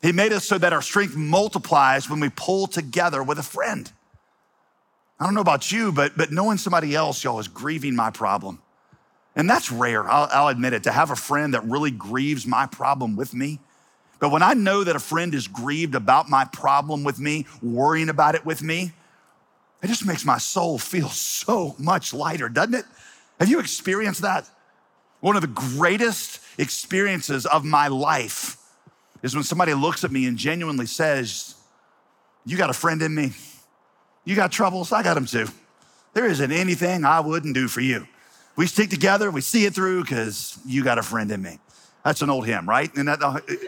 He 0.00 0.12
made 0.12 0.32
us 0.32 0.46
so 0.46 0.58
that 0.58 0.72
our 0.72 0.82
strength 0.82 1.16
multiplies 1.16 2.08
when 2.08 2.20
we 2.20 2.30
pull 2.30 2.66
together 2.66 3.22
with 3.22 3.38
a 3.38 3.42
friend. 3.42 3.90
I 5.20 5.24
don't 5.24 5.34
know 5.34 5.40
about 5.40 5.70
you, 5.70 5.92
but, 5.92 6.16
but 6.16 6.30
knowing 6.32 6.56
somebody 6.56 6.94
else, 6.94 7.22
y'all, 7.22 7.40
is 7.40 7.48
grieving 7.48 7.94
my 7.94 8.10
problem. 8.10 8.62
And 9.36 9.50
that's 9.50 9.70
rare, 9.70 10.08
I'll, 10.08 10.28
I'll 10.30 10.48
admit 10.48 10.72
it, 10.72 10.84
to 10.84 10.92
have 10.92 11.10
a 11.10 11.16
friend 11.16 11.54
that 11.54 11.64
really 11.64 11.90
grieves 11.90 12.46
my 12.46 12.66
problem 12.66 13.16
with 13.16 13.34
me 13.34 13.58
but 14.24 14.30
when 14.30 14.42
I 14.42 14.54
know 14.54 14.84
that 14.84 14.96
a 14.96 15.00
friend 15.00 15.34
is 15.34 15.46
grieved 15.46 15.94
about 15.94 16.30
my 16.30 16.46
problem 16.46 17.04
with 17.04 17.18
me, 17.18 17.44
worrying 17.60 18.08
about 18.08 18.34
it 18.34 18.46
with 18.46 18.62
me, 18.62 18.92
it 19.82 19.88
just 19.88 20.06
makes 20.06 20.24
my 20.24 20.38
soul 20.38 20.78
feel 20.78 21.10
so 21.10 21.76
much 21.78 22.14
lighter, 22.14 22.48
doesn't 22.48 22.72
it? 22.72 22.86
Have 23.38 23.50
you 23.50 23.60
experienced 23.60 24.22
that? 24.22 24.48
One 25.20 25.36
of 25.36 25.42
the 25.42 25.48
greatest 25.48 26.40
experiences 26.56 27.44
of 27.44 27.66
my 27.66 27.88
life 27.88 28.56
is 29.22 29.34
when 29.34 29.44
somebody 29.44 29.74
looks 29.74 30.04
at 30.04 30.10
me 30.10 30.24
and 30.24 30.38
genuinely 30.38 30.86
says, 30.86 31.54
You 32.46 32.56
got 32.56 32.70
a 32.70 32.72
friend 32.72 33.02
in 33.02 33.14
me. 33.14 33.32
You 34.24 34.36
got 34.36 34.50
troubles, 34.50 34.90
I 34.90 35.02
got 35.02 35.16
them 35.16 35.26
too. 35.26 35.48
There 36.14 36.24
isn't 36.24 36.50
anything 36.50 37.04
I 37.04 37.20
wouldn't 37.20 37.54
do 37.54 37.68
for 37.68 37.82
you. 37.82 38.08
We 38.56 38.68
stick 38.68 38.88
together, 38.88 39.30
we 39.30 39.42
see 39.42 39.66
it 39.66 39.74
through 39.74 40.04
because 40.04 40.58
you 40.64 40.82
got 40.82 40.96
a 40.96 41.02
friend 41.02 41.30
in 41.30 41.42
me. 41.42 41.58
That's 42.04 42.20
an 42.22 42.30
old 42.30 42.46
hymn, 42.46 42.68
right? 42.68 42.94
And 42.96 43.08
that, 43.08 43.20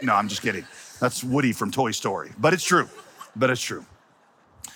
no, 0.03 0.13
I'm 0.13 0.27
just 0.27 0.41
kidding. 0.41 0.65
That's 0.99 1.23
Woody 1.23 1.53
from 1.53 1.71
Toy 1.71 1.91
Story. 1.91 2.31
But 2.37 2.53
it's 2.53 2.63
true. 2.63 2.87
But 3.35 3.49
it's 3.49 3.61
true. 3.61 3.85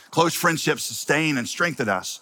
Close 0.09 0.33
friendships 0.33 0.83
sustain 0.83 1.37
and 1.37 1.47
strengthen 1.47 1.87
us. 1.87 2.19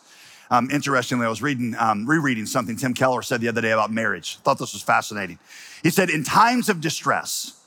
Um, 0.51 0.69
interestingly, 0.72 1.25
I 1.25 1.29
was 1.29 1.41
reading, 1.41 1.75
um, 1.77 2.08
rereading 2.08 2.46
something 2.46 2.75
Tim 2.75 2.93
Keller 2.93 3.22
said 3.22 3.39
the 3.39 3.48
other 3.48 3.62
day 3.62 3.72
about 3.72 3.91
marriage. 3.91 4.38
I 4.39 4.43
thought 4.43 4.58
this 4.58 4.74
was 4.74 4.81
fascinating. 4.81 5.39
He 5.84 5.91
said, 5.91 6.10
in 6.10 6.24
times 6.24 6.69
of 6.69 6.81
distress, 6.81 7.63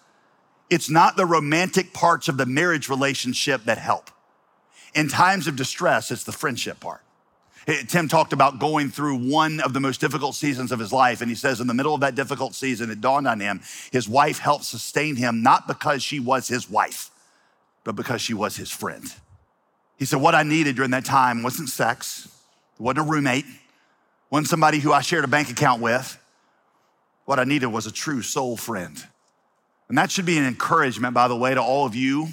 it's 0.68 0.90
not 0.90 1.16
the 1.16 1.26
romantic 1.26 1.92
parts 1.92 2.28
of 2.28 2.36
the 2.36 2.46
marriage 2.46 2.88
relationship 2.88 3.64
that 3.64 3.78
help. 3.78 4.10
In 4.94 5.08
times 5.08 5.46
of 5.46 5.56
distress, 5.56 6.10
it's 6.10 6.24
the 6.24 6.32
friendship 6.32 6.80
part. 6.80 7.02
Eh, 7.66 7.82
Tim 7.86 8.08
talked 8.08 8.32
about 8.32 8.58
going 8.58 8.90
through 8.90 9.30
one 9.30 9.60
of 9.60 9.72
the 9.72 9.80
most 9.80 10.00
difficult 10.00 10.34
seasons 10.34 10.72
of 10.72 10.78
his 10.78 10.92
life. 10.92 11.20
And 11.20 11.30
he 11.30 11.34
says, 11.34 11.60
in 11.60 11.66
the 11.66 11.74
middle 11.74 11.94
of 11.94 12.00
that 12.00 12.14
difficult 12.14 12.54
season, 12.54 12.90
it 12.90 13.00
dawned 13.00 13.28
on 13.28 13.40
him 13.40 13.60
his 13.92 14.08
wife 14.08 14.38
helped 14.38 14.64
sustain 14.64 15.16
him, 15.16 15.42
not 15.42 15.66
because 15.66 16.02
she 16.02 16.18
was 16.18 16.48
his 16.48 16.68
wife, 16.68 17.10
but 17.84 17.94
because 17.94 18.20
she 18.20 18.34
was 18.34 18.56
his 18.56 18.70
friend. 18.70 19.04
He 19.96 20.04
said, 20.04 20.20
What 20.20 20.34
I 20.34 20.42
needed 20.42 20.76
during 20.76 20.90
that 20.92 21.04
time 21.04 21.42
wasn't 21.42 21.68
sex, 21.68 22.28
wasn't 22.78 23.06
a 23.06 23.10
roommate, 23.10 23.44
wasn't 24.30 24.48
somebody 24.48 24.80
who 24.80 24.92
I 24.92 25.00
shared 25.00 25.24
a 25.24 25.28
bank 25.28 25.50
account 25.50 25.80
with. 25.80 26.18
What 27.24 27.38
I 27.38 27.44
needed 27.44 27.66
was 27.66 27.86
a 27.86 27.92
true 27.92 28.22
soul 28.22 28.56
friend. 28.56 29.00
And 29.88 29.96
that 29.98 30.10
should 30.10 30.26
be 30.26 30.38
an 30.38 30.44
encouragement, 30.44 31.14
by 31.14 31.28
the 31.28 31.36
way, 31.36 31.54
to 31.54 31.62
all 31.62 31.86
of 31.86 31.94
you, 31.94 32.28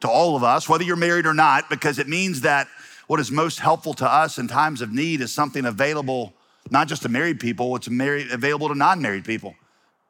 to 0.00 0.08
all 0.08 0.36
of 0.36 0.42
us, 0.42 0.68
whether 0.68 0.84
you're 0.84 0.96
married 0.96 1.24
or 1.24 1.32
not, 1.32 1.70
because 1.70 1.98
it 1.98 2.08
means 2.08 2.42
that 2.42 2.68
what 3.06 3.20
is 3.20 3.30
most 3.30 3.60
helpful 3.60 3.94
to 3.94 4.06
us 4.10 4.38
in 4.38 4.48
times 4.48 4.80
of 4.80 4.92
need 4.92 5.20
is 5.20 5.32
something 5.32 5.64
available 5.64 6.34
not 6.70 6.88
just 6.88 7.02
to 7.02 7.08
married 7.08 7.40
people, 7.40 7.76
it's 7.76 7.86
available 7.86 8.68
to 8.68 8.74
non 8.74 9.00
married 9.00 9.24
people. 9.24 9.54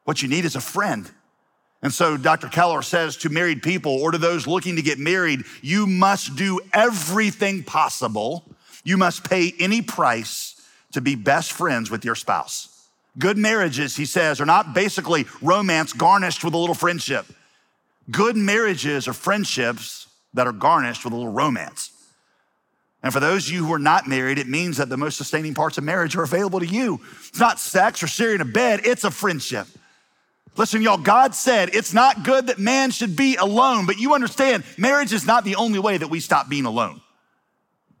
What 0.05 0.21
you 0.21 0.27
need 0.27 0.45
is 0.45 0.55
a 0.55 0.61
friend. 0.61 1.09
And 1.83 1.93
so 1.93 2.17
Dr. 2.17 2.47
Keller 2.47 2.81
says 2.81 3.17
to 3.17 3.29
married 3.29 3.61
people 3.61 3.91
or 3.91 4.11
to 4.11 4.17
those 4.17 4.47
looking 4.47 4.77
to 4.77 4.81
get 4.81 4.97
married, 4.97 5.43
you 5.61 5.85
must 5.85 6.35
do 6.35 6.59
everything 6.73 7.63
possible. 7.63 8.43
You 8.83 8.97
must 8.97 9.29
pay 9.29 9.53
any 9.59 9.81
price 9.81 10.59
to 10.93 11.01
be 11.01 11.15
best 11.15 11.51
friends 11.53 11.91
with 11.91 12.03
your 12.03 12.15
spouse. 12.15 12.87
Good 13.19 13.37
marriages, 13.37 13.95
he 13.95 14.05
says, 14.05 14.41
are 14.41 14.45
not 14.45 14.73
basically 14.73 15.25
romance 15.41 15.93
garnished 15.93 16.43
with 16.43 16.53
a 16.53 16.57
little 16.57 16.75
friendship. 16.75 17.25
Good 18.09 18.37
marriages 18.37 19.07
are 19.07 19.13
friendships 19.13 20.07
that 20.33 20.47
are 20.47 20.53
garnished 20.53 21.03
with 21.03 21.13
a 21.13 21.15
little 21.15 21.31
romance. 21.31 21.91
And 23.03 23.13
for 23.13 23.19
those 23.19 23.47
of 23.47 23.53
you 23.53 23.65
who 23.65 23.73
are 23.73 23.79
not 23.79 24.07
married, 24.07 24.39
it 24.39 24.47
means 24.47 24.77
that 24.77 24.89
the 24.89 24.97
most 24.97 25.17
sustaining 25.17 25.53
parts 25.53 25.77
of 25.77 25.83
marriage 25.83 26.15
are 26.15 26.23
available 26.23 26.59
to 26.59 26.65
you. 26.65 26.99
It's 27.27 27.39
not 27.39 27.59
sex 27.59 28.01
or 28.01 28.07
sharing 28.07 28.41
a 28.41 28.45
bed, 28.45 28.81
it's 28.83 29.03
a 29.03 29.11
friendship. 29.11 29.67
Listen, 30.57 30.81
y'all, 30.81 30.97
God 30.97 31.35
said 31.35 31.69
it's 31.73 31.93
not 31.93 32.23
good 32.23 32.47
that 32.47 32.57
man 32.57 32.89
should 32.89 33.15
be 33.15 33.35
alone, 33.35 33.85
but 33.85 33.99
you 33.99 34.15
understand 34.15 34.63
marriage 34.77 35.13
is 35.13 35.27
not 35.27 35.43
the 35.43 35.55
only 35.55 35.77
way 35.77 35.97
that 35.97 36.07
we 36.07 36.19
stop 36.19 36.49
being 36.49 36.65
alone. 36.65 36.99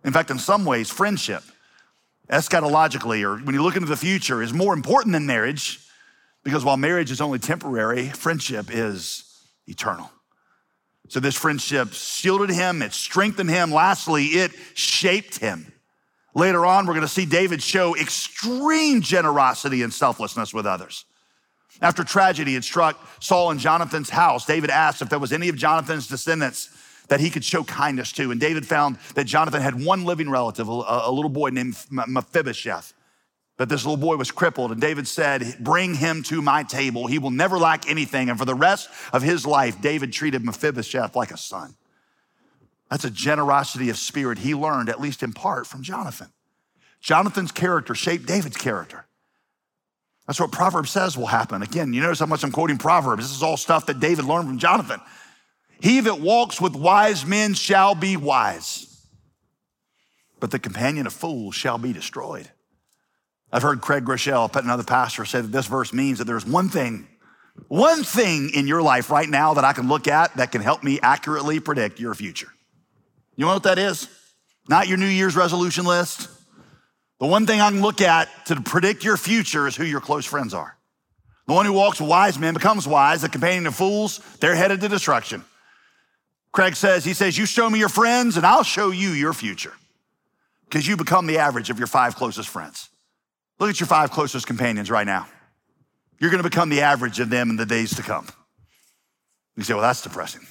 In 0.03 0.11
fact, 0.11 0.31
in 0.31 0.39
some 0.39 0.65
ways, 0.65 0.89
friendship 0.89 1.43
eschatologically, 2.29 3.23
or 3.23 3.37
when 3.37 3.55
you 3.55 3.63
look 3.63 3.75
into 3.75 3.87
the 3.87 3.95
future, 3.95 4.41
is 4.41 4.53
more 4.53 4.73
important 4.73 5.13
than 5.13 5.25
marriage 5.25 5.79
because 6.43 6.65
while 6.65 6.77
marriage 6.77 7.11
is 7.11 7.21
only 7.21 7.39
temporary, 7.39 8.09
friendship 8.09 8.67
is 8.71 9.23
eternal. 9.67 10.09
So 11.09 11.19
this 11.19 11.35
friendship 11.35 11.93
shielded 11.93 12.49
him, 12.49 12.81
it 12.81 12.93
strengthened 12.93 13.49
him. 13.49 13.71
Lastly, 13.71 14.25
it 14.25 14.51
shaped 14.73 15.39
him. 15.39 15.71
Later 16.35 16.65
on, 16.65 16.85
we're 16.85 16.93
gonna 16.93 17.07
see 17.07 17.25
David 17.25 17.63
show 17.63 17.95
extreme 17.95 19.01
generosity 19.01 19.81
and 19.81 19.93
selflessness 19.93 20.53
with 20.53 20.65
others. 20.65 21.05
After 21.81 22.03
tragedy 22.03 22.55
had 22.55 22.63
struck 22.63 22.99
Saul 23.19 23.51
and 23.51 23.59
Jonathan's 23.59 24.09
house, 24.09 24.45
David 24.45 24.69
asked 24.69 25.01
if 25.01 25.09
there 25.09 25.19
was 25.19 25.31
any 25.31 25.49
of 25.49 25.55
Jonathan's 25.55 26.07
descendants 26.07 26.69
that 27.07 27.19
he 27.19 27.29
could 27.29 27.43
show 27.43 27.63
kindness 27.63 28.11
to. 28.13 28.31
And 28.31 28.39
David 28.39 28.65
found 28.65 28.97
that 29.15 29.25
Jonathan 29.25 29.61
had 29.61 29.83
one 29.83 30.03
living 30.03 30.29
relative, 30.29 30.67
a, 30.67 30.71
a 30.71 31.11
little 31.11 31.29
boy 31.29 31.49
named 31.49 31.77
Mephibosheth. 31.89 32.93
That 33.57 33.69
this 33.69 33.85
little 33.85 33.97
boy 33.97 34.17
was 34.17 34.31
crippled, 34.31 34.71
and 34.71 34.79
David 34.79 35.07
said, 35.07 35.57
Bring 35.59 35.95
him 35.95 36.21
to 36.23 36.41
my 36.41 36.63
table. 36.63 37.07
He 37.07 37.17
will 37.17 37.31
never 37.31 37.57
lack 37.57 37.89
anything. 37.89 38.29
And 38.29 38.37
for 38.37 38.45
the 38.45 38.53
rest 38.53 38.89
of 39.11 39.23
his 39.23 39.45
life, 39.45 39.81
David 39.81 40.13
treated 40.13 40.45
Mephibosheth 40.45 41.15
like 41.15 41.31
a 41.31 41.37
son. 41.37 41.75
That's 42.89 43.03
a 43.03 43.09
generosity 43.09 43.89
of 43.89 43.97
spirit 43.97 44.39
he 44.39 44.53
learned, 44.55 44.89
at 44.89 45.01
least 45.01 45.23
in 45.23 45.33
part, 45.33 45.65
from 45.67 45.83
Jonathan. 45.83 46.27
Jonathan's 47.01 47.51
character 47.51 47.95
shaped 47.95 48.25
David's 48.25 48.57
character. 48.57 49.05
That's 50.25 50.39
what 50.39 50.51
Proverbs 50.51 50.91
says 50.91 51.17
will 51.17 51.27
happen. 51.27 51.61
Again, 51.61 51.93
you 51.93 52.01
notice 52.01 52.19
how 52.19 52.25
much 52.25 52.43
I'm 52.43 52.51
quoting 52.51 52.77
Proverbs. 52.77 53.23
This 53.23 53.35
is 53.35 53.43
all 53.43 53.57
stuff 53.57 53.85
that 53.85 53.99
David 53.99 54.25
learned 54.25 54.47
from 54.47 54.57
Jonathan. 54.57 54.99
He 55.79 56.01
that 56.01 56.19
walks 56.19 56.59
with 56.59 56.75
wise 56.75 57.25
men 57.25 57.53
shall 57.53 57.95
be 57.95 58.17
wise, 58.17 59.05
but 60.39 60.51
the 60.51 60.59
companion 60.59 61.07
of 61.07 61.13
fools 61.13 61.55
shall 61.55 61.77
be 61.77 61.93
destroyed. 61.93 62.49
I've 63.51 63.61
heard 63.61 63.81
Craig 63.81 64.03
Groeschel, 64.03 64.53
another 64.55 64.83
pastor, 64.83 65.23
say 65.25 65.41
that 65.41 65.51
this 65.51 65.67
verse 65.67 65.93
means 65.93 66.19
that 66.19 66.25
there's 66.25 66.45
one 66.45 66.69
thing, 66.69 67.07
one 67.69 68.03
thing 68.03 68.51
in 68.53 68.67
your 68.67 68.81
life 68.81 69.09
right 69.09 69.27
now 69.27 69.53
that 69.53 69.63
I 69.63 69.73
can 69.73 69.87
look 69.87 70.07
at 70.07 70.35
that 70.35 70.51
can 70.51 70.61
help 70.61 70.83
me 70.83 70.99
accurately 71.01 71.59
predict 71.59 71.99
your 71.99 72.13
future. 72.13 72.49
You 73.35 73.45
know 73.45 73.53
what 73.53 73.63
that 73.63 73.79
is? 73.79 74.09
Not 74.67 74.87
your 74.87 74.97
New 74.97 75.07
Year's 75.07 75.35
resolution 75.35 75.85
list. 75.85 76.29
The 77.19 77.25
one 77.25 77.47
thing 77.47 77.61
I 77.61 77.69
can 77.69 77.81
look 77.81 78.01
at 78.01 78.29
to 78.47 78.61
predict 78.61 79.03
your 79.03 79.17
future 79.17 79.65
is 79.65 79.75
who 79.75 79.85
your 79.85 80.01
close 80.01 80.25
friends 80.25 80.53
are. 80.53 80.77
The 81.47 81.53
one 81.53 81.65
who 81.65 81.73
walks 81.73 82.01
wise 82.01 82.37
men 82.37 82.53
becomes 82.53 82.87
wise. 82.87 83.21
The 83.21 83.29
companion 83.29 83.65
of 83.67 83.75
fools, 83.75 84.19
they're 84.39 84.55
headed 84.55 84.81
to 84.81 84.89
destruction. 84.89 85.43
Craig 86.51 86.75
says, 86.75 87.05
he 87.05 87.13
says, 87.13 87.37
you 87.37 87.45
show 87.45 87.69
me 87.69 87.79
your 87.79 87.89
friends 87.89 88.35
and 88.35 88.45
I'll 88.45 88.63
show 88.63 88.91
you 88.91 89.09
your 89.09 89.33
future 89.33 89.73
because 90.69 90.85
you 90.85 90.97
become 90.97 91.27
the 91.27 91.37
average 91.37 91.69
of 91.69 91.77
your 91.77 91.87
five 91.87 92.15
closest 92.15 92.49
friends. 92.49 92.89
Look 93.59 93.69
at 93.69 93.79
your 93.79 93.87
five 93.87 94.11
closest 94.11 94.45
companions 94.45 94.91
right 94.91 95.05
now. 95.05 95.27
You're 96.19 96.31
going 96.31 96.43
to 96.43 96.49
become 96.49 96.69
the 96.69 96.81
average 96.81 97.19
of 97.19 97.29
them 97.29 97.49
in 97.49 97.55
the 97.55 97.65
days 97.65 97.95
to 97.95 98.03
come. 98.03 98.27
You 99.55 99.63
say, 99.63 99.73
well, 99.73 99.83
that's 99.83 100.01
depressing. 100.01 100.41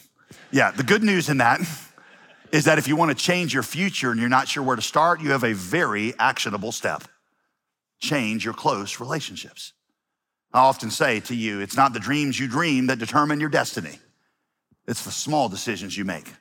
Yeah, 0.51 0.71
the 0.71 0.83
good 0.83 1.03
news 1.03 1.29
in 1.29 1.39
that 1.39 1.61
is 2.53 2.65
that 2.65 2.79
if 2.79 2.89
you 2.89 2.97
want 2.97 3.17
to 3.17 3.25
change 3.25 3.55
your 3.55 3.63
future 3.63 4.11
and 4.11 4.21
you're 4.21 4.29
not 4.29 4.49
sure 4.49 4.63
where 4.63 4.77
to 4.77 4.83
start, 4.83 5.21
you 5.21 5.31
have 5.31 5.45
a 5.45 5.53
very 5.53 6.15
actionable 6.19 6.73
step. 6.73 7.05
Change 7.99 8.45
your 8.45 8.55
close 8.55 9.01
relationships. 9.01 9.73
I 10.53 10.61
often 10.61 10.91
say 10.91 11.21
to 11.21 11.35
you, 11.35 11.61
it's 11.61 11.77
not 11.77 11.93
the 11.93 12.01
dreams 12.01 12.39
you 12.39 12.49
dream 12.49 12.87
that 12.87 12.99
determine 12.99 13.41
your 13.41 13.49
destiny. 13.49 13.99
It's 14.87 15.05
the 15.05 15.11
small 15.11 15.49
decisions 15.49 15.97
you 15.97 16.05
make. 16.05 16.33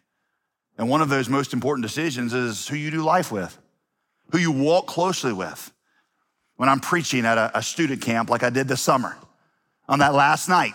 And 0.78 0.90
one 0.90 1.02
of 1.02 1.10
those 1.10 1.30
most 1.30 1.54
important 1.54 1.84
decisions 1.84 2.34
is 2.34 2.68
who 2.68 2.76
you 2.76 2.92
do 2.92 3.04
life 3.04 3.32
with, 3.32 3.58
who 4.32 4.38
you 4.38 4.52
walk 4.52 4.88
closely 4.88 5.34
with. 5.34 5.72
When 6.58 6.70
I'm 6.70 6.80
preaching 6.80 7.26
at 7.26 7.38
a, 7.38 7.58
a 7.58 7.62
student 7.62 8.02
camp 8.02 8.30
like 8.30 8.44
I 8.44 8.50
did 8.50 8.68
this 8.68 8.82
summer, 8.82 9.16
on 9.88 10.00
that 10.00 10.14
last 10.14 10.50
night, 10.50 10.74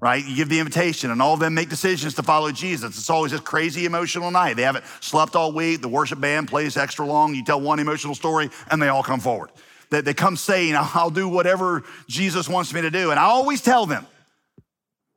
right? 0.00 0.24
You 0.24 0.36
give 0.36 0.48
the 0.48 0.58
invitation 0.58 1.10
and 1.10 1.20
all 1.20 1.34
of 1.34 1.40
them 1.40 1.54
make 1.54 1.68
decisions 1.68 2.14
to 2.14 2.22
follow 2.22 2.52
Jesus. 2.52 2.96
It's 2.96 3.10
always 3.10 3.32
this 3.32 3.40
crazy 3.40 3.84
emotional 3.84 4.30
night. 4.30 4.54
They 4.54 4.62
haven't 4.62 4.84
slept 5.00 5.34
all 5.34 5.52
week. 5.52 5.80
The 5.80 5.88
worship 5.88 6.20
band 6.20 6.48
plays 6.48 6.76
extra 6.76 7.06
long. 7.06 7.34
You 7.34 7.44
tell 7.44 7.60
one 7.60 7.80
emotional 7.80 8.14
story 8.14 8.50
and 8.70 8.80
they 8.80 8.88
all 8.88 9.02
come 9.02 9.20
forward. 9.20 9.50
That 9.90 10.04
they 10.04 10.14
come 10.14 10.36
saying, 10.36 10.74
I'll 10.76 11.10
do 11.10 11.28
whatever 11.28 11.84
Jesus 12.06 12.48
wants 12.48 12.72
me 12.74 12.82
to 12.82 12.90
do. 12.90 13.10
And 13.10 13.18
I 13.18 13.24
always 13.24 13.62
tell 13.62 13.86
them, 13.86 14.06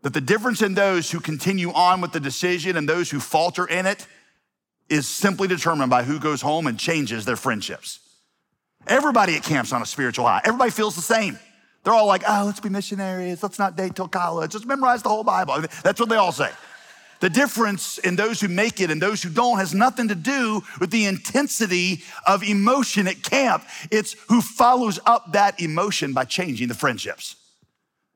that 0.03 0.13
the 0.13 0.21
difference 0.21 0.63
in 0.63 0.73
those 0.73 1.11
who 1.11 1.19
continue 1.19 1.71
on 1.73 2.01
with 2.01 2.11
the 2.11 2.19
decision 2.19 2.75
and 2.75 2.89
those 2.89 3.11
who 3.11 3.19
falter 3.19 3.67
in 3.67 3.85
it 3.85 4.07
is 4.89 5.07
simply 5.07 5.47
determined 5.47 5.89
by 5.89 6.03
who 6.03 6.19
goes 6.19 6.41
home 6.41 6.65
and 6.65 6.79
changes 6.79 7.23
their 7.23 7.35
friendships. 7.35 7.99
Everybody 8.87 9.35
at 9.35 9.43
camp's 9.43 9.71
on 9.73 9.81
a 9.81 9.85
spiritual 9.85 10.25
high. 10.25 10.41
Everybody 10.43 10.71
feels 10.71 10.95
the 10.95 11.01
same. 11.01 11.37
They're 11.83 11.93
all 11.93 12.05
like, 12.05 12.23
oh, 12.27 12.43
let's 12.45 12.59
be 12.59 12.69
missionaries. 12.69 13.41
Let's 13.41 13.57
not 13.57 13.75
date 13.75 13.95
till 13.95 14.07
college. 14.07 14.53
Let's 14.53 14.65
memorize 14.65 15.01
the 15.01 15.09
whole 15.09 15.23
Bible. 15.23 15.61
That's 15.83 15.99
what 15.99 16.09
they 16.09 16.15
all 16.15 16.31
say. 16.31 16.51
The 17.21 17.29
difference 17.29 17.99
in 17.99 18.15
those 18.15 18.41
who 18.41 18.47
make 18.47 18.81
it 18.81 18.89
and 18.89 19.01
those 19.01 19.21
who 19.21 19.29
don't 19.29 19.59
has 19.59 19.75
nothing 19.75 20.07
to 20.07 20.15
do 20.15 20.61
with 20.79 20.89
the 20.89 21.05
intensity 21.05 22.03
of 22.25 22.43
emotion 22.43 23.07
at 23.07 23.21
camp. 23.21 23.63
It's 23.91 24.15
who 24.27 24.41
follows 24.41 24.99
up 25.05 25.33
that 25.33 25.61
emotion 25.61 26.13
by 26.13 26.25
changing 26.25 26.67
the 26.67 26.73
friendships. 26.73 27.35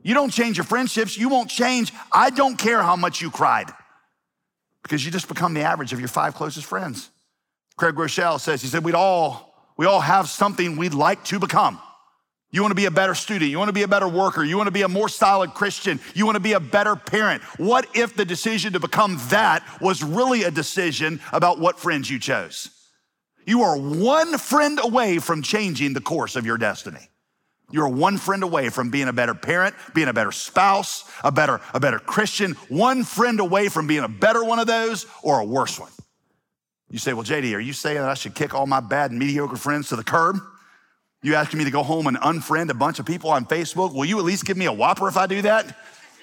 You 0.01 0.13
don't 0.13 0.31
change 0.31 0.57
your 0.57 0.65
friendships. 0.65 1.17
You 1.17 1.29
won't 1.29 1.50
change. 1.50 1.93
I 2.12 2.31
don't 2.31 2.57
care 2.57 2.81
how 2.81 2.95
much 2.95 3.22
you 3.22 3.29
cried 3.31 3.72
because 4.84 5.03
you 5.03 5.12
just 5.12 5.27
become 5.27 5.53
the 5.53 5.62
average 5.62 5.93
of 5.93 6.00
your 6.00 6.10
five 6.10 6.36
closest 6.36 6.67
friends. 6.67 7.10
Craig 7.77 7.95
Groeschel 7.95 8.39
says, 8.39 8.62
he 8.62 8.67
said, 8.67 8.84
we'd 8.84 8.95
all, 8.95 9.55
we 9.77 9.86
all 9.86 10.01
have 10.01 10.29
something 10.29 10.77
we'd 10.77 10.94
like 10.94 11.24
to 11.25 11.39
become. 11.39 11.79
You 12.51 12.62
want 12.62 12.72
to 12.72 12.75
be 12.75 12.86
a 12.86 12.91
better 12.91 13.15
student. 13.15 13.51
You 13.51 13.58
want 13.58 13.67
to 13.67 13.74
be 13.74 13.84
a 13.84 13.88
better 13.88 14.08
worker. 14.08 14.41
You 14.41 14.55
want 14.55 14.67
to 14.67 14.72
be 14.72 14.84
a 14.84 14.88
more 14.88 15.10
solid 15.10 15.53
Christian. 15.53 16.00
You 16.13 16.25
want 16.25 16.38
to 16.38 16.41
be 16.41 16.53
a 16.53 16.60
better 16.60 16.96
parent. 16.96 17.44
What 17.58 17.86
if 17.94 18.15
the 18.15 18.24
decision 18.24 18.74
to 18.74 18.79
become 18.79 19.20
that 19.29 19.62
was 19.82 20.03
really 20.03 20.44
a 20.44 20.51
decision 20.51 21.20
about 21.34 21.60
what 21.60 21.79
friends 21.79 22.10
you 22.10 22.17
chose? 22.17 22.70
You 23.46 23.63
are 23.63 23.77
one 23.77 24.38
friend 24.38 24.79
away 24.82 25.20
from 25.20 25.41
changing 25.41 25.94
the 25.94 26.01
course 26.01 26.38
of 26.38 26.46
your 26.46 26.58
destiny. 26.58 27.10
You're 27.72 27.89
one 27.89 28.17
friend 28.17 28.41
away 28.41 28.70
from 28.70 28.89
being 28.89 29.08
a 29.08 29.13
better 29.13 29.34
parent, 29.34 29.75
being 29.94 30.08
a 30.08 30.13
better 30.13 30.32
spouse, 30.32 31.03
a 31.24 31.32
better, 31.32 31.60
a 31.74 31.79
better 31.79 32.00
Christian, 32.00 32.53
one 32.70 33.03
friend 33.03 33.39
away 33.39 33.70
from 33.70 33.86
being 33.86 34.03
a 34.03 34.08
better 34.08 34.44
one 34.44 34.60
of 34.60 34.67
those 34.67 35.05
or 35.24 35.39
a 35.39 35.46
worse 35.46 35.79
one. 35.79 35.91
You 36.96 37.00
say, 37.00 37.12
well, 37.12 37.25
JD, 37.25 37.54
are 37.54 37.60
you 37.60 37.74
saying 37.74 37.98
that 37.98 38.08
I 38.08 38.14
should 38.14 38.36
kick 38.36 38.54
all 38.54 38.66
my 38.66 38.80
bad 38.80 39.12
and 39.12 39.20
mediocre 39.20 39.58
friends 39.58 39.90
to 39.90 39.98
the 39.98 40.04
curb? 40.06 40.38
You 41.24 41.36
asking 41.36 41.58
me 41.58 41.66
to 41.66 41.70
go 41.70 41.84
home 41.84 42.08
and 42.08 42.16
unfriend 42.16 42.70
a 42.70 42.74
bunch 42.74 43.00
of 43.00 43.06
people 43.06 43.32
on 43.32 43.46
Facebook? 43.46 43.94
Will 43.94 44.06
you 44.06 44.18
at 44.18 44.24
least 44.24 44.46
give 44.46 44.56
me 44.56 44.64
a 44.64 44.72
whopper 44.72 45.10
if 45.10 45.18
I 45.18 45.28
do 45.28 45.42
that? 45.42 45.78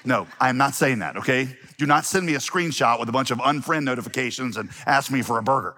No, 0.07 0.27
I 0.41 0.49
am 0.49 0.57
not 0.57 0.75
saying 0.75 1.01
that, 1.01 1.19
okay? 1.19 1.59
Do 1.77 1.85
not 1.85 2.07
send 2.07 2.25
me 2.25 2.37
a 2.37 2.39
screenshot 2.39 2.99
with 2.99 3.11
a 3.11 3.13
bunch 3.13 3.31
of 3.31 3.37
unfriend 3.37 3.85
notifications 3.85 4.57
and 4.57 4.71
ask 4.87 5.11
me 5.11 5.21
for 5.21 5.37
a 5.37 5.43
burger. 5.43 5.75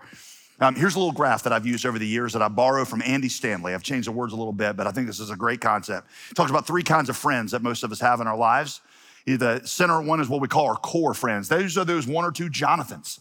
Um, 0.60 0.76
here's 0.76 0.94
a 0.94 1.00
little 1.00 1.10
graph 1.10 1.42
that 1.42 1.52
I've 1.52 1.66
used 1.66 1.84
over 1.84 1.98
the 1.98 2.06
years 2.06 2.32
that 2.34 2.42
I 2.42 2.46
borrow 2.46 2.84
from 2.84 3.02
Andy 3.02 3.28
Stanley. 3.28 3.74
I've 3.74 3.82
changed 3.82 4.06
the 4.06 4.12
words 4.12 4.32
a 4.32 4.36
little 4.36 4.52
bit, 4.52 4.76
but 4.76 4.86
I 4.86 4.92
think 4.92 5.08
this 5.08 5.18
is 5.18 5.30
a 5.30 5.36
great 5.36 5.60
concept. 5.60 6.06
It 6.30 6.34
talks 6.34 6.52
about 6.52 6.68
three 6.68 6.84
kinds 6.84 7.08
of 7.08 7.16
friends 7.16 7.50
that 7.50 7.62
most 7.62 7.82
of 7.82 7.90
us 7.90 7.98
have 7.98 8.20
in 8.20 8.28
our 8.28 8.36
lives. 8.36 8.80
The 9.26 9.60
center 9.64 10.00
one 10.00 10.20
is 10.20 10.28
what 10.28 10.40
we 10.40 10.46
call 10.46 10.68
our 10.68 10.76
core 10.76 11.14
friends. 11.14 11.48
Those 11.48 11.76
are 11.76 11.84
those 11.84 12.06
one 12.06 12.24
or 12.24 12.30
two 12.30 12.48
Jonathans. 12.48 13.18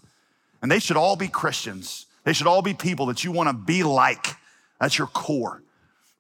And 0.64 0.72
they 0.72 0.80
should 0.80 0.98
all 0.98 1.18
be 1.18 1.28
Christians. 1.28 2.08
They 2.24 2.32
should 2.34 2.48
all 2.48 2.62
be 2.62 2.74
people 2.74 3.08
that 3.08 3.24
you 3.24 3.34
want 3.34 3.50
to 3.50 3.54
be 3.54 3.84
like. 3.84 4.28
That's 4.80 4.98
your 4.98 5.08
core. 5.08 5.62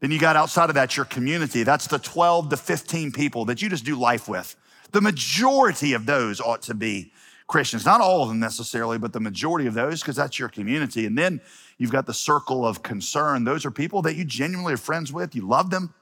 Then 0.01 0.11
you 0.11 0.19
got 0.19 0.35
outside 0.35 0.69
of 0.69 0.75
that 0.75 0.97
your 0.97 1.05
community. 1.05 1.63
That's 1.63 1.87
the 1.87 1.97
12 1.97 2.49
to 2.49 2.57
15 2.57 3.13
people 3.13 3.45
that 3.45 3.61
you 3.61 3.69
just 3.69 3.85
do 3.85 3.95
life 3.95 4.27
with. 4.27 4.55
The 4.91 4.99
majority 4.99 5.93
of 5.93 6.05
those 6.05 6.41
ought 6.41 6.61
to 6.63 6.73
be 6.73 7.13
Christians. 7.47 7.85
Not 7.85 8.01
all 8.01 8.21
of 8.21 8.27
them 8.27 8.41
necessarily, 8.41 8.97
but 8.97 9.13
the 9.13 9.21
majority 9.21 9.65
of 9.65 9.73
those, 9.75 10.01
because 10.01 10.17
that's 10.17 10.37
your 10.37 10.49
community. 10.49 11.05
And 11.05 11.17
then 11.17 11.39
you've 11.77 11.91
got 11.91 12.05
the 12.05 12.13
circle 12.13 12.67
of 12.67 12.83
concern. 12.83 13.45
Those 13.45 13.65
are 13.65 13.71
people 13.71 14.01
that 14.01 14.17
you 14.17 14.25
genuinely 14.25 14.73
are 14.73 14.77
friends 14.77 15.13
with, 15.13 15.35
you 15.35 15.47
love 15.47 15.69
them, 15.69 15.93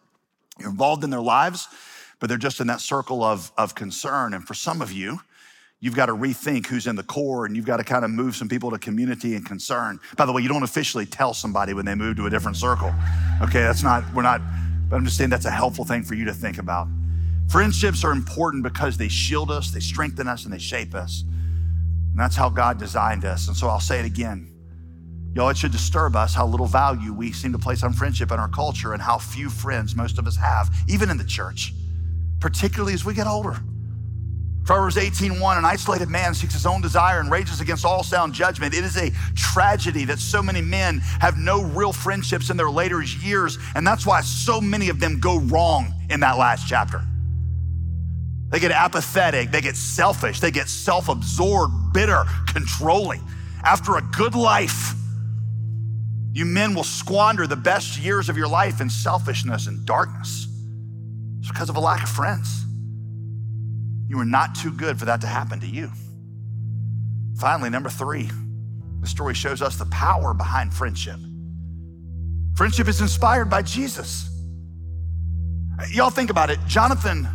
you're 0.60 0.72
involved 0.72 1.04
in 1.04 1.12
their 1.12 1.22
lives, 1.22 1.68
but 2.20 2.28
they're 2.28 2.40
just 2.40 2.60
in 2.60 2.68
that 2.68 2.82
circle 2.82 3.24
of, 3.24 3.52
of 3.56 3.76
concern. 3.76 4.34
And 4.34 4.48
for 4.48 4.56
some 4.56 4.82
of 4.82 4.92
you, 4.92 5.20
you've 5.82 5.96
got 5.96 6.06
to 6.06 6.14
rethink 6.14 6.68
who's 6.68 6.86
in 6.86 6.96
the 6.96 7.04
core 7.04 7.46
and 7.46 7.56
you've 7.56 7.66
got 7.66 7.78
to 7.78 7.84
kind 7.84 8.06
of 8.06 8.12
move 8.12 8.36
some 8.36 8.48
people 8.48 8.70
to 8.70 8.78
community 8.78 9.36
and 9.36 9.46
concern. 9.46 10.00
By 10.16 10.28
the 10.28 10.32
way, 10.32 10.44
you 10.44 10.48
don't 10.48 10.64
officially 10.64 11.08
tell 11.08 11.34
somebody 11.34 11.74
when 11.74 11.86
they 11.86 11.96
move 11.96 12.18
to 12.18 12.28
a 12.28 12.30
different 12.30 12.56
circle. 12.56 12.94
Okay, 13.42 13.62
that's 13.62 13.84
not, 13.84 14.04
we're 14.14 14.22
not, 14.22 14.42
but 14.90 14.96
I'm 14.96 15.04
just 15.04 15.18
saying 15.18 15.32
that's 15.32 15.46
a 15.46 15.52
helpful 15.52 15.84
thing 15.84 16.04
for 16.04 16.14
you 16.14 16.24
to 16.26 16.34
think 16.34 16.60
about. 16.60 16.88
Friendships 17.50 18.04
are 18.04 18.12
important 18.12 18.64
because 18.64 18.96
they 18.96 19.10
shield 19.10 19.50
us, 19.50 19.72
they 19.72 19.80
strengthen 19.80 20.28
us, 20.28 20.46
and 20.46 20.54
they 20.54 20.60
shape 20.60 20.94
us. 20.94 21.24
And 21.24 22.20
that's 22.20 22.36
how 22.36 22.50
God 22.50 22.78
designed 22.78 23.26
us. 23.26 23.48
And 23.48 23.58
so 23.58 23.68
I'll 23.68 23.80
say 23.80 24.00
it 24.00 24.06
again. 24.06 24.48
Y'all, 25.34 25.50
it 25.50 25.58
should 25.58 25.72
disturb 25.72 26.16
us 26.16 26.36
how 26.36 26.46
little 26.46 26.68
value 26.68 27.12
we 27.12 27.32
seem 27.32 27.54
to 27.54 27.58
place 27.58 27.84
on 27.84 27.94
friendship 27.94 28.32
in 28.32 28.40
our 28.40 28.50
culture 28.50 28.94
and 28.94 29.02
how 29.02 29.18
few 29.18 29.50
friends 29.50 29.96
most 29.96 30.20
of 30.20 30.28
us 30.28 30.36
have, 30.36 30.70
even 30.88 31.10
in 31.10 31.18
the 31.18 31.24
church, 31.24 31.74
particularly 32.40 32.94
as 32.94 33.04
we 33.04 33.14
get 33.14 33.28
older. 33.28 33.58
Proverbs 34.66 34.96
18:1 34.96 35.58
An 35.58 35.66
isolated 35.66 36.10
man 36.10 36.34
seeks 36.34 36.54
his 36.54 36.66
own 36.66 36.82
desire 36.82 37.20
and 37.20 37.32
rages 37.32 37.62
against 37.62 37.84
all 37.84 38.04
sound 38.04 38.34
judgment. 38.34 38.74
It 38.74 38.84
is 38.84 38.96
a 38.96 39.12
tragedy 39.36 40.06
that 40.06 40.20
so 40.20 40.44
many 40.44 40.62
men 40.62 41.00
have 41.20 41.38
no 41.38 41.64
real 41.64 41.92
friendships 41.92 42.50
in 42.50 42.58
their 42.58 42.70
later 42.70 43.02
years, 43.02 43.58
and 43.76 43.86
that's 43.86 44.06
why 44.06 44.22
so 44.22 44.62
many 44.62 44.90
of 44.90 45.00
them 45.00 45.20
go 45.20 45.40
wrong 45.40 45.94
in 46.10 46.20
that 46.20 46.38
last 46.38 46.68
chapter. 46.68 47.02
They 48.50 48.60
get 48.60 48.72
apathetic, 48.72 49.50
they 49.52 49.62
get 49.62 49.78
selfish, 49.78 50.42
they 50.42 50.52
get 50.52 50.68
self-absorbed, 50.68 51.94
bitter, 51.94 52.26
controlling. 52.48 53.22
After 53.64 53.98
a 53.98 54.02
good 54.02 54.36
life, 54.36 54.94
you 56.34 56.46
men 56.46 56.76
will 56.76 56.84
squander 56.84 57.48
the 57.48 57.56
best 57.56 57.98
years 57.98 58.30
of 58.30 58.38
your 58.38 58.48
life 58.48 58.82
in 58.82 58.90
selfishness 58.90 59.68
and 59.68 59.86
darkness. 59.86 60.48
It's 61.40 61.50
because 61.50 61.70
of 61.70 61.78
a 61.78 61.80
lack 61.80 62.04
of 62.04 62.10
friends. 62.10 62.66
You 64.12 64.20
are 64.20 64.26
not 64.26 64.56
too 64.56 64.74
good 64.74 65.00
for 65.00 65.06
that 65.06 65.22
to 65.22 65.28
happen 65.28 65.62
to 65.62 65.66
you. 65.66 65.90
Finally, 67.38 67.70
number 67.70 67.88
three, 67.88 68.30
the 69.00 69.08
story 69.08 69.34
shows 69.34 69.62
us 69.62 69.78
the 69.78 69.86
power 69.86 70.34
behind 70.34 70.74
friendship. 70.74 71.16
Friendship 72.58 72.90
is 72.90 73.00
inspired 73.00 73.50
by 73.50 73.62
Jesus. 73.62 74.30
Y'all 75.94 76.10
think 76.10 76.30
about 76.30 76.50
it. 76.50 76.60
Jonathan 76.68 77.26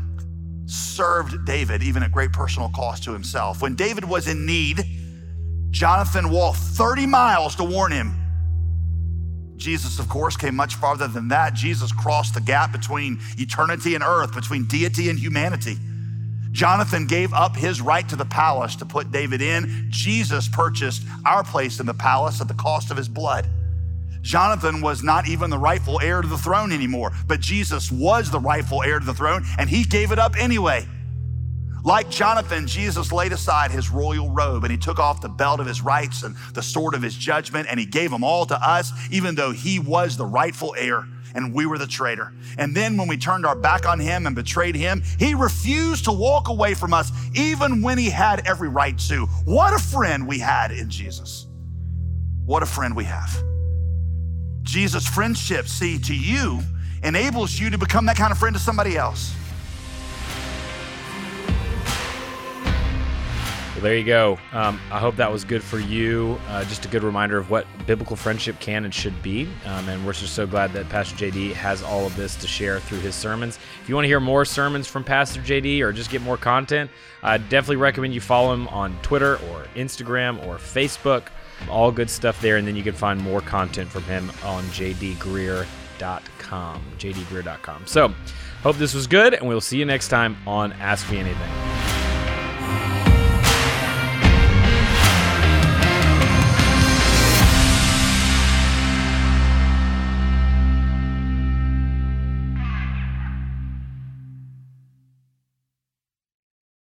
served 0.67 1.47
David 1.47 1.83
even 1.83 2.03
at 2.03 2.13
great 2.13 2.31
personal 2.31 2.69
cost 2.69 3.05
to 3.05 3.13
himself. 3.15 3.63
When 3.63 3.75
David 3.75 4.05
was 4.05 4.29
in 4.29 4.45
need, 4.45 4.85
Jonathan 5.71 6.29
walked 6.29 6.59
30 6.59 7.07
miles 7.07 7.55
to 7.55 7.65
warn 7.65 7.91
him. 7.91 8.15
Jesus, 9.57 9.99
of 9.99 10.11
course, 10.11 10.37
came 10.37 10.55
much 10.55 10.75
farther 10.75 11.09
than 11.09 11.29
that. 11.29 11.55
Jesus 11.55 11.91
crossed 11.91 12.35
the 12.35 12.43
gap 12.43 12.71
between 12.71 13.19
eternity 13.39 13.95
and 13.95 14.05
earth, 14.05 14.35
between 14.35 14.67
deity 14.67 15.09
and 15.09 15.19
humanity. 15.19 15.79
Jonathan 16.57 17.07
gave 17.07 17.35
up 17.35 17.55
his 17.55 17.83
right 17.83 18.09
to 18.09 18.17
the 18.17 18.25
palace 18.25 18.77
to 18.77 18.87
put 18.87 19.13
David 19.13 19.43
in. 19.43 19.89
Jesus 19.91 20.49
purchased 20.49 21.03
our 21.27 21.45
place 21.45 21.81
in 21.81 21.87
the 21.87 21.93
palace 21.93 22.41
at 22.41 22.49
the 22.49 22.55
cost 22.55 22.91
of 22.91 22.97
his 22.97 23.11
blood. 23.11 23.47
Jonathan 24.23 24.81
was 24.81 25.03
not 25.03 25.29
even 25.29 25.51
the 25.51 25.59
rightful 25.59 26.01
heir 26.01 26.23
to 26.23 26.27
the 26.27 26.39
throne 26.39 26.73
anymore, 26.73 27.13
but 27.27 27.41
Jesus 27.41 27.93
was 27.93 28.31
the 28.31 28.41
rightful 28.41 28.83
heir 28.83 28.99
to 28.99 29.05
the 29.05 29.13
throne, 29.13 29.45
and 29.59 29.69
he 29.69 29.85
gave 29.85 30.13
it 30.13 30.19
up 30.19 30.35
anyway. 30.39 30.89
Like 31.85 32.09
Jonathan, 32.09 32.67
Jesus 32.67 33.13
laid 33.13 33.33
aside 33.33 33.71
his 33.71 33.91
royal 33.91 34.31
robe 34.31 34.65
and 34.65 34.73
he 34.73 34.79
took 34.79 34.99
off 34.99 35.21
the 35.21 35.29
belt 35.29 35.61
of 35.61 35.67
his 35.67 35.83
rights 35.83 36.23
and 36.23 36.35
the 36.55 36.63
sword 36.63 36.95
of 36.95 37.03
his 37.03 37.15
judgment, 37.15 37.69
and 37.71 37.79
he 37.79 37.85
gave 37.85 38.11
them 38.11 38.25
all 38.25 38.47
to 38.47 38.59
us, 38.67 38.93
even 39.11 39.35
though 39.35 39.53
he 39.53 39.79
was 39.79 40.17
the 40.17 40.25
rightful 40.25 40.75
heir 40.79 41.07
and 41.37 41.53
we 41.53 41.67
were 41.67 41.79
the 41.79 41.87
traitor. 41.87 42.33
And 42.59 42.75
then 42.75 42.97
when 42.97 43.07
we 43.07 43.17
turned 43.17 43.47
our 43.47 43.55
back 43.55 43.87
on 43.87 44.01
him 44.01 44.27
and 44.27 44.35
betrayed 44.35 44.75
him, 44.75 45.03
he 45.19 45.35
refused 45.35 46.07
to 46.07 46.13
walk 46.13 46.49
away 46.49 46.75
from 46.75 46.93
us, 46.93 47.13
even 47.35 47.83
when 47.83 47.99
he 47.99 48.11
had 48.11 48.47
every 48.47 48.69
right 48.69 48.99
to. 49.09 49.27
What 49.45 49.75
a 49.75 49.79
friend 49.79 50.27
we 50.27 50.39
had 50.39 50.73
in 50.73 50.91
Jesus. 50.91 51.47
What 52.47 52.63
a 52.63 52.67
friend 52.67 52.97
we 52.97 53.05
have. 53.05 53.43
Jesus' 54.63 55.07
friendship, 55.07 55.69
see, 55.69 55.99
to 56.01 56.15
you, 56.15 56.61
enables 57.03 57.59
you 57.59 57.71
to 57.71 57.79
become 57.79 58.07
that 58.07 58.17
kind 58.17 58.33
of 58.33 58.39
friend 58.39 58.57
to 58.57 58.61
somebody 58.61 58.97
else. 58.97 59.33
Well, 63.77 63.83
there 63.83 63.97
you 63.99 64.05
go. 64.05 64.39
Um, 64.53 64.81
I 64.91 64.99
hope 64.99 65.17
that 65.17 65.31
was 65.31 65.45
good 65.45 65.63
for 65.63 65.79
you. 65.79 66.41
Uh, 66.49 66.65
just 66.65 66.87
a 66.87 66.89
good 66.89 67.03
reminder 67.03 67.37
of 67.37 67.51
what 67.51 67.67
biblical 67.85 68.17
friendship 68.17 68.59
can 68.59 68.87
and 68.87 68.95
should 68.95 69.21
be. 69.23 69.47
Um, 69.67 69.87
and 69.91 70.07
we're 70.07 70.15
just 70.15 70.33
so 70.33 70.47
glad 70.47 70.73
that 70.73 70.89
Pastor 70.89 71.15
JD 71.15 71.53
has 71.53 71.83
all 71.83 72.07
of 72.07 72.17
this 72.17 72.37
to 72.37 72.47
share 72.47 72.81
through 72.81 73.01
his 73.01 73.15
sermons. 73.15 73.59
If 73.83 73.89
you 73.91 73.95
want 73.95 74.05
to 74.05 74.09
hear 74.09 74.19
more 74.19 74.47
sermons 74.47 74.87
from 74.87 75.05
Pastor 75.05 75.43
JD 75.43 75.83
or 75.83 75.93
just 75.93 76.11
get 76.11 76.23
more 76.23 76.39
content, 76.39 76.91
I 77.23 77.37
definitely 77.37 77.77
recommend 77.77 78.15
you 78.15 78.21
follow 78.23 78.55
him 78.55 78.67
on 78.69 78.99
Twitter 79.03 79.35
or 79.51 79.67
Instagram 79.75 80.43
or 80.47 80.57
Facebook. 80.57 81.25
All 81.69 81.93
good 81.93 82.09
stuff 82.09 82.41
there. 82.41 82.57
And 82.57 82.67
then 82.67 82.77
you 82.77 82.83
can 82.83 82.95
find 82.95 83.21
more 83.21 83.43
content 83.43 83.91
from 83.91 84.05
him 84.05 84.31
on 84.43 84.65
jdgreear.com. 84.69 85.67
jdgreear.com. 86.97 87.87
So, 87.87 88.15
hope 88.63 88.77
this 88.77 88.95
was 88.95 89.07
good, 89.07 89.35
and 89.35 89.47
we'll 89.47 89.61
see 89.61 89.77
you 89.77 89.85
next 89.85 90.09
time 90.09 90.39
on 90.47 90.73
Ask 90.73 91.11
Me 91.11 91.19
Anything. 91.19 91.76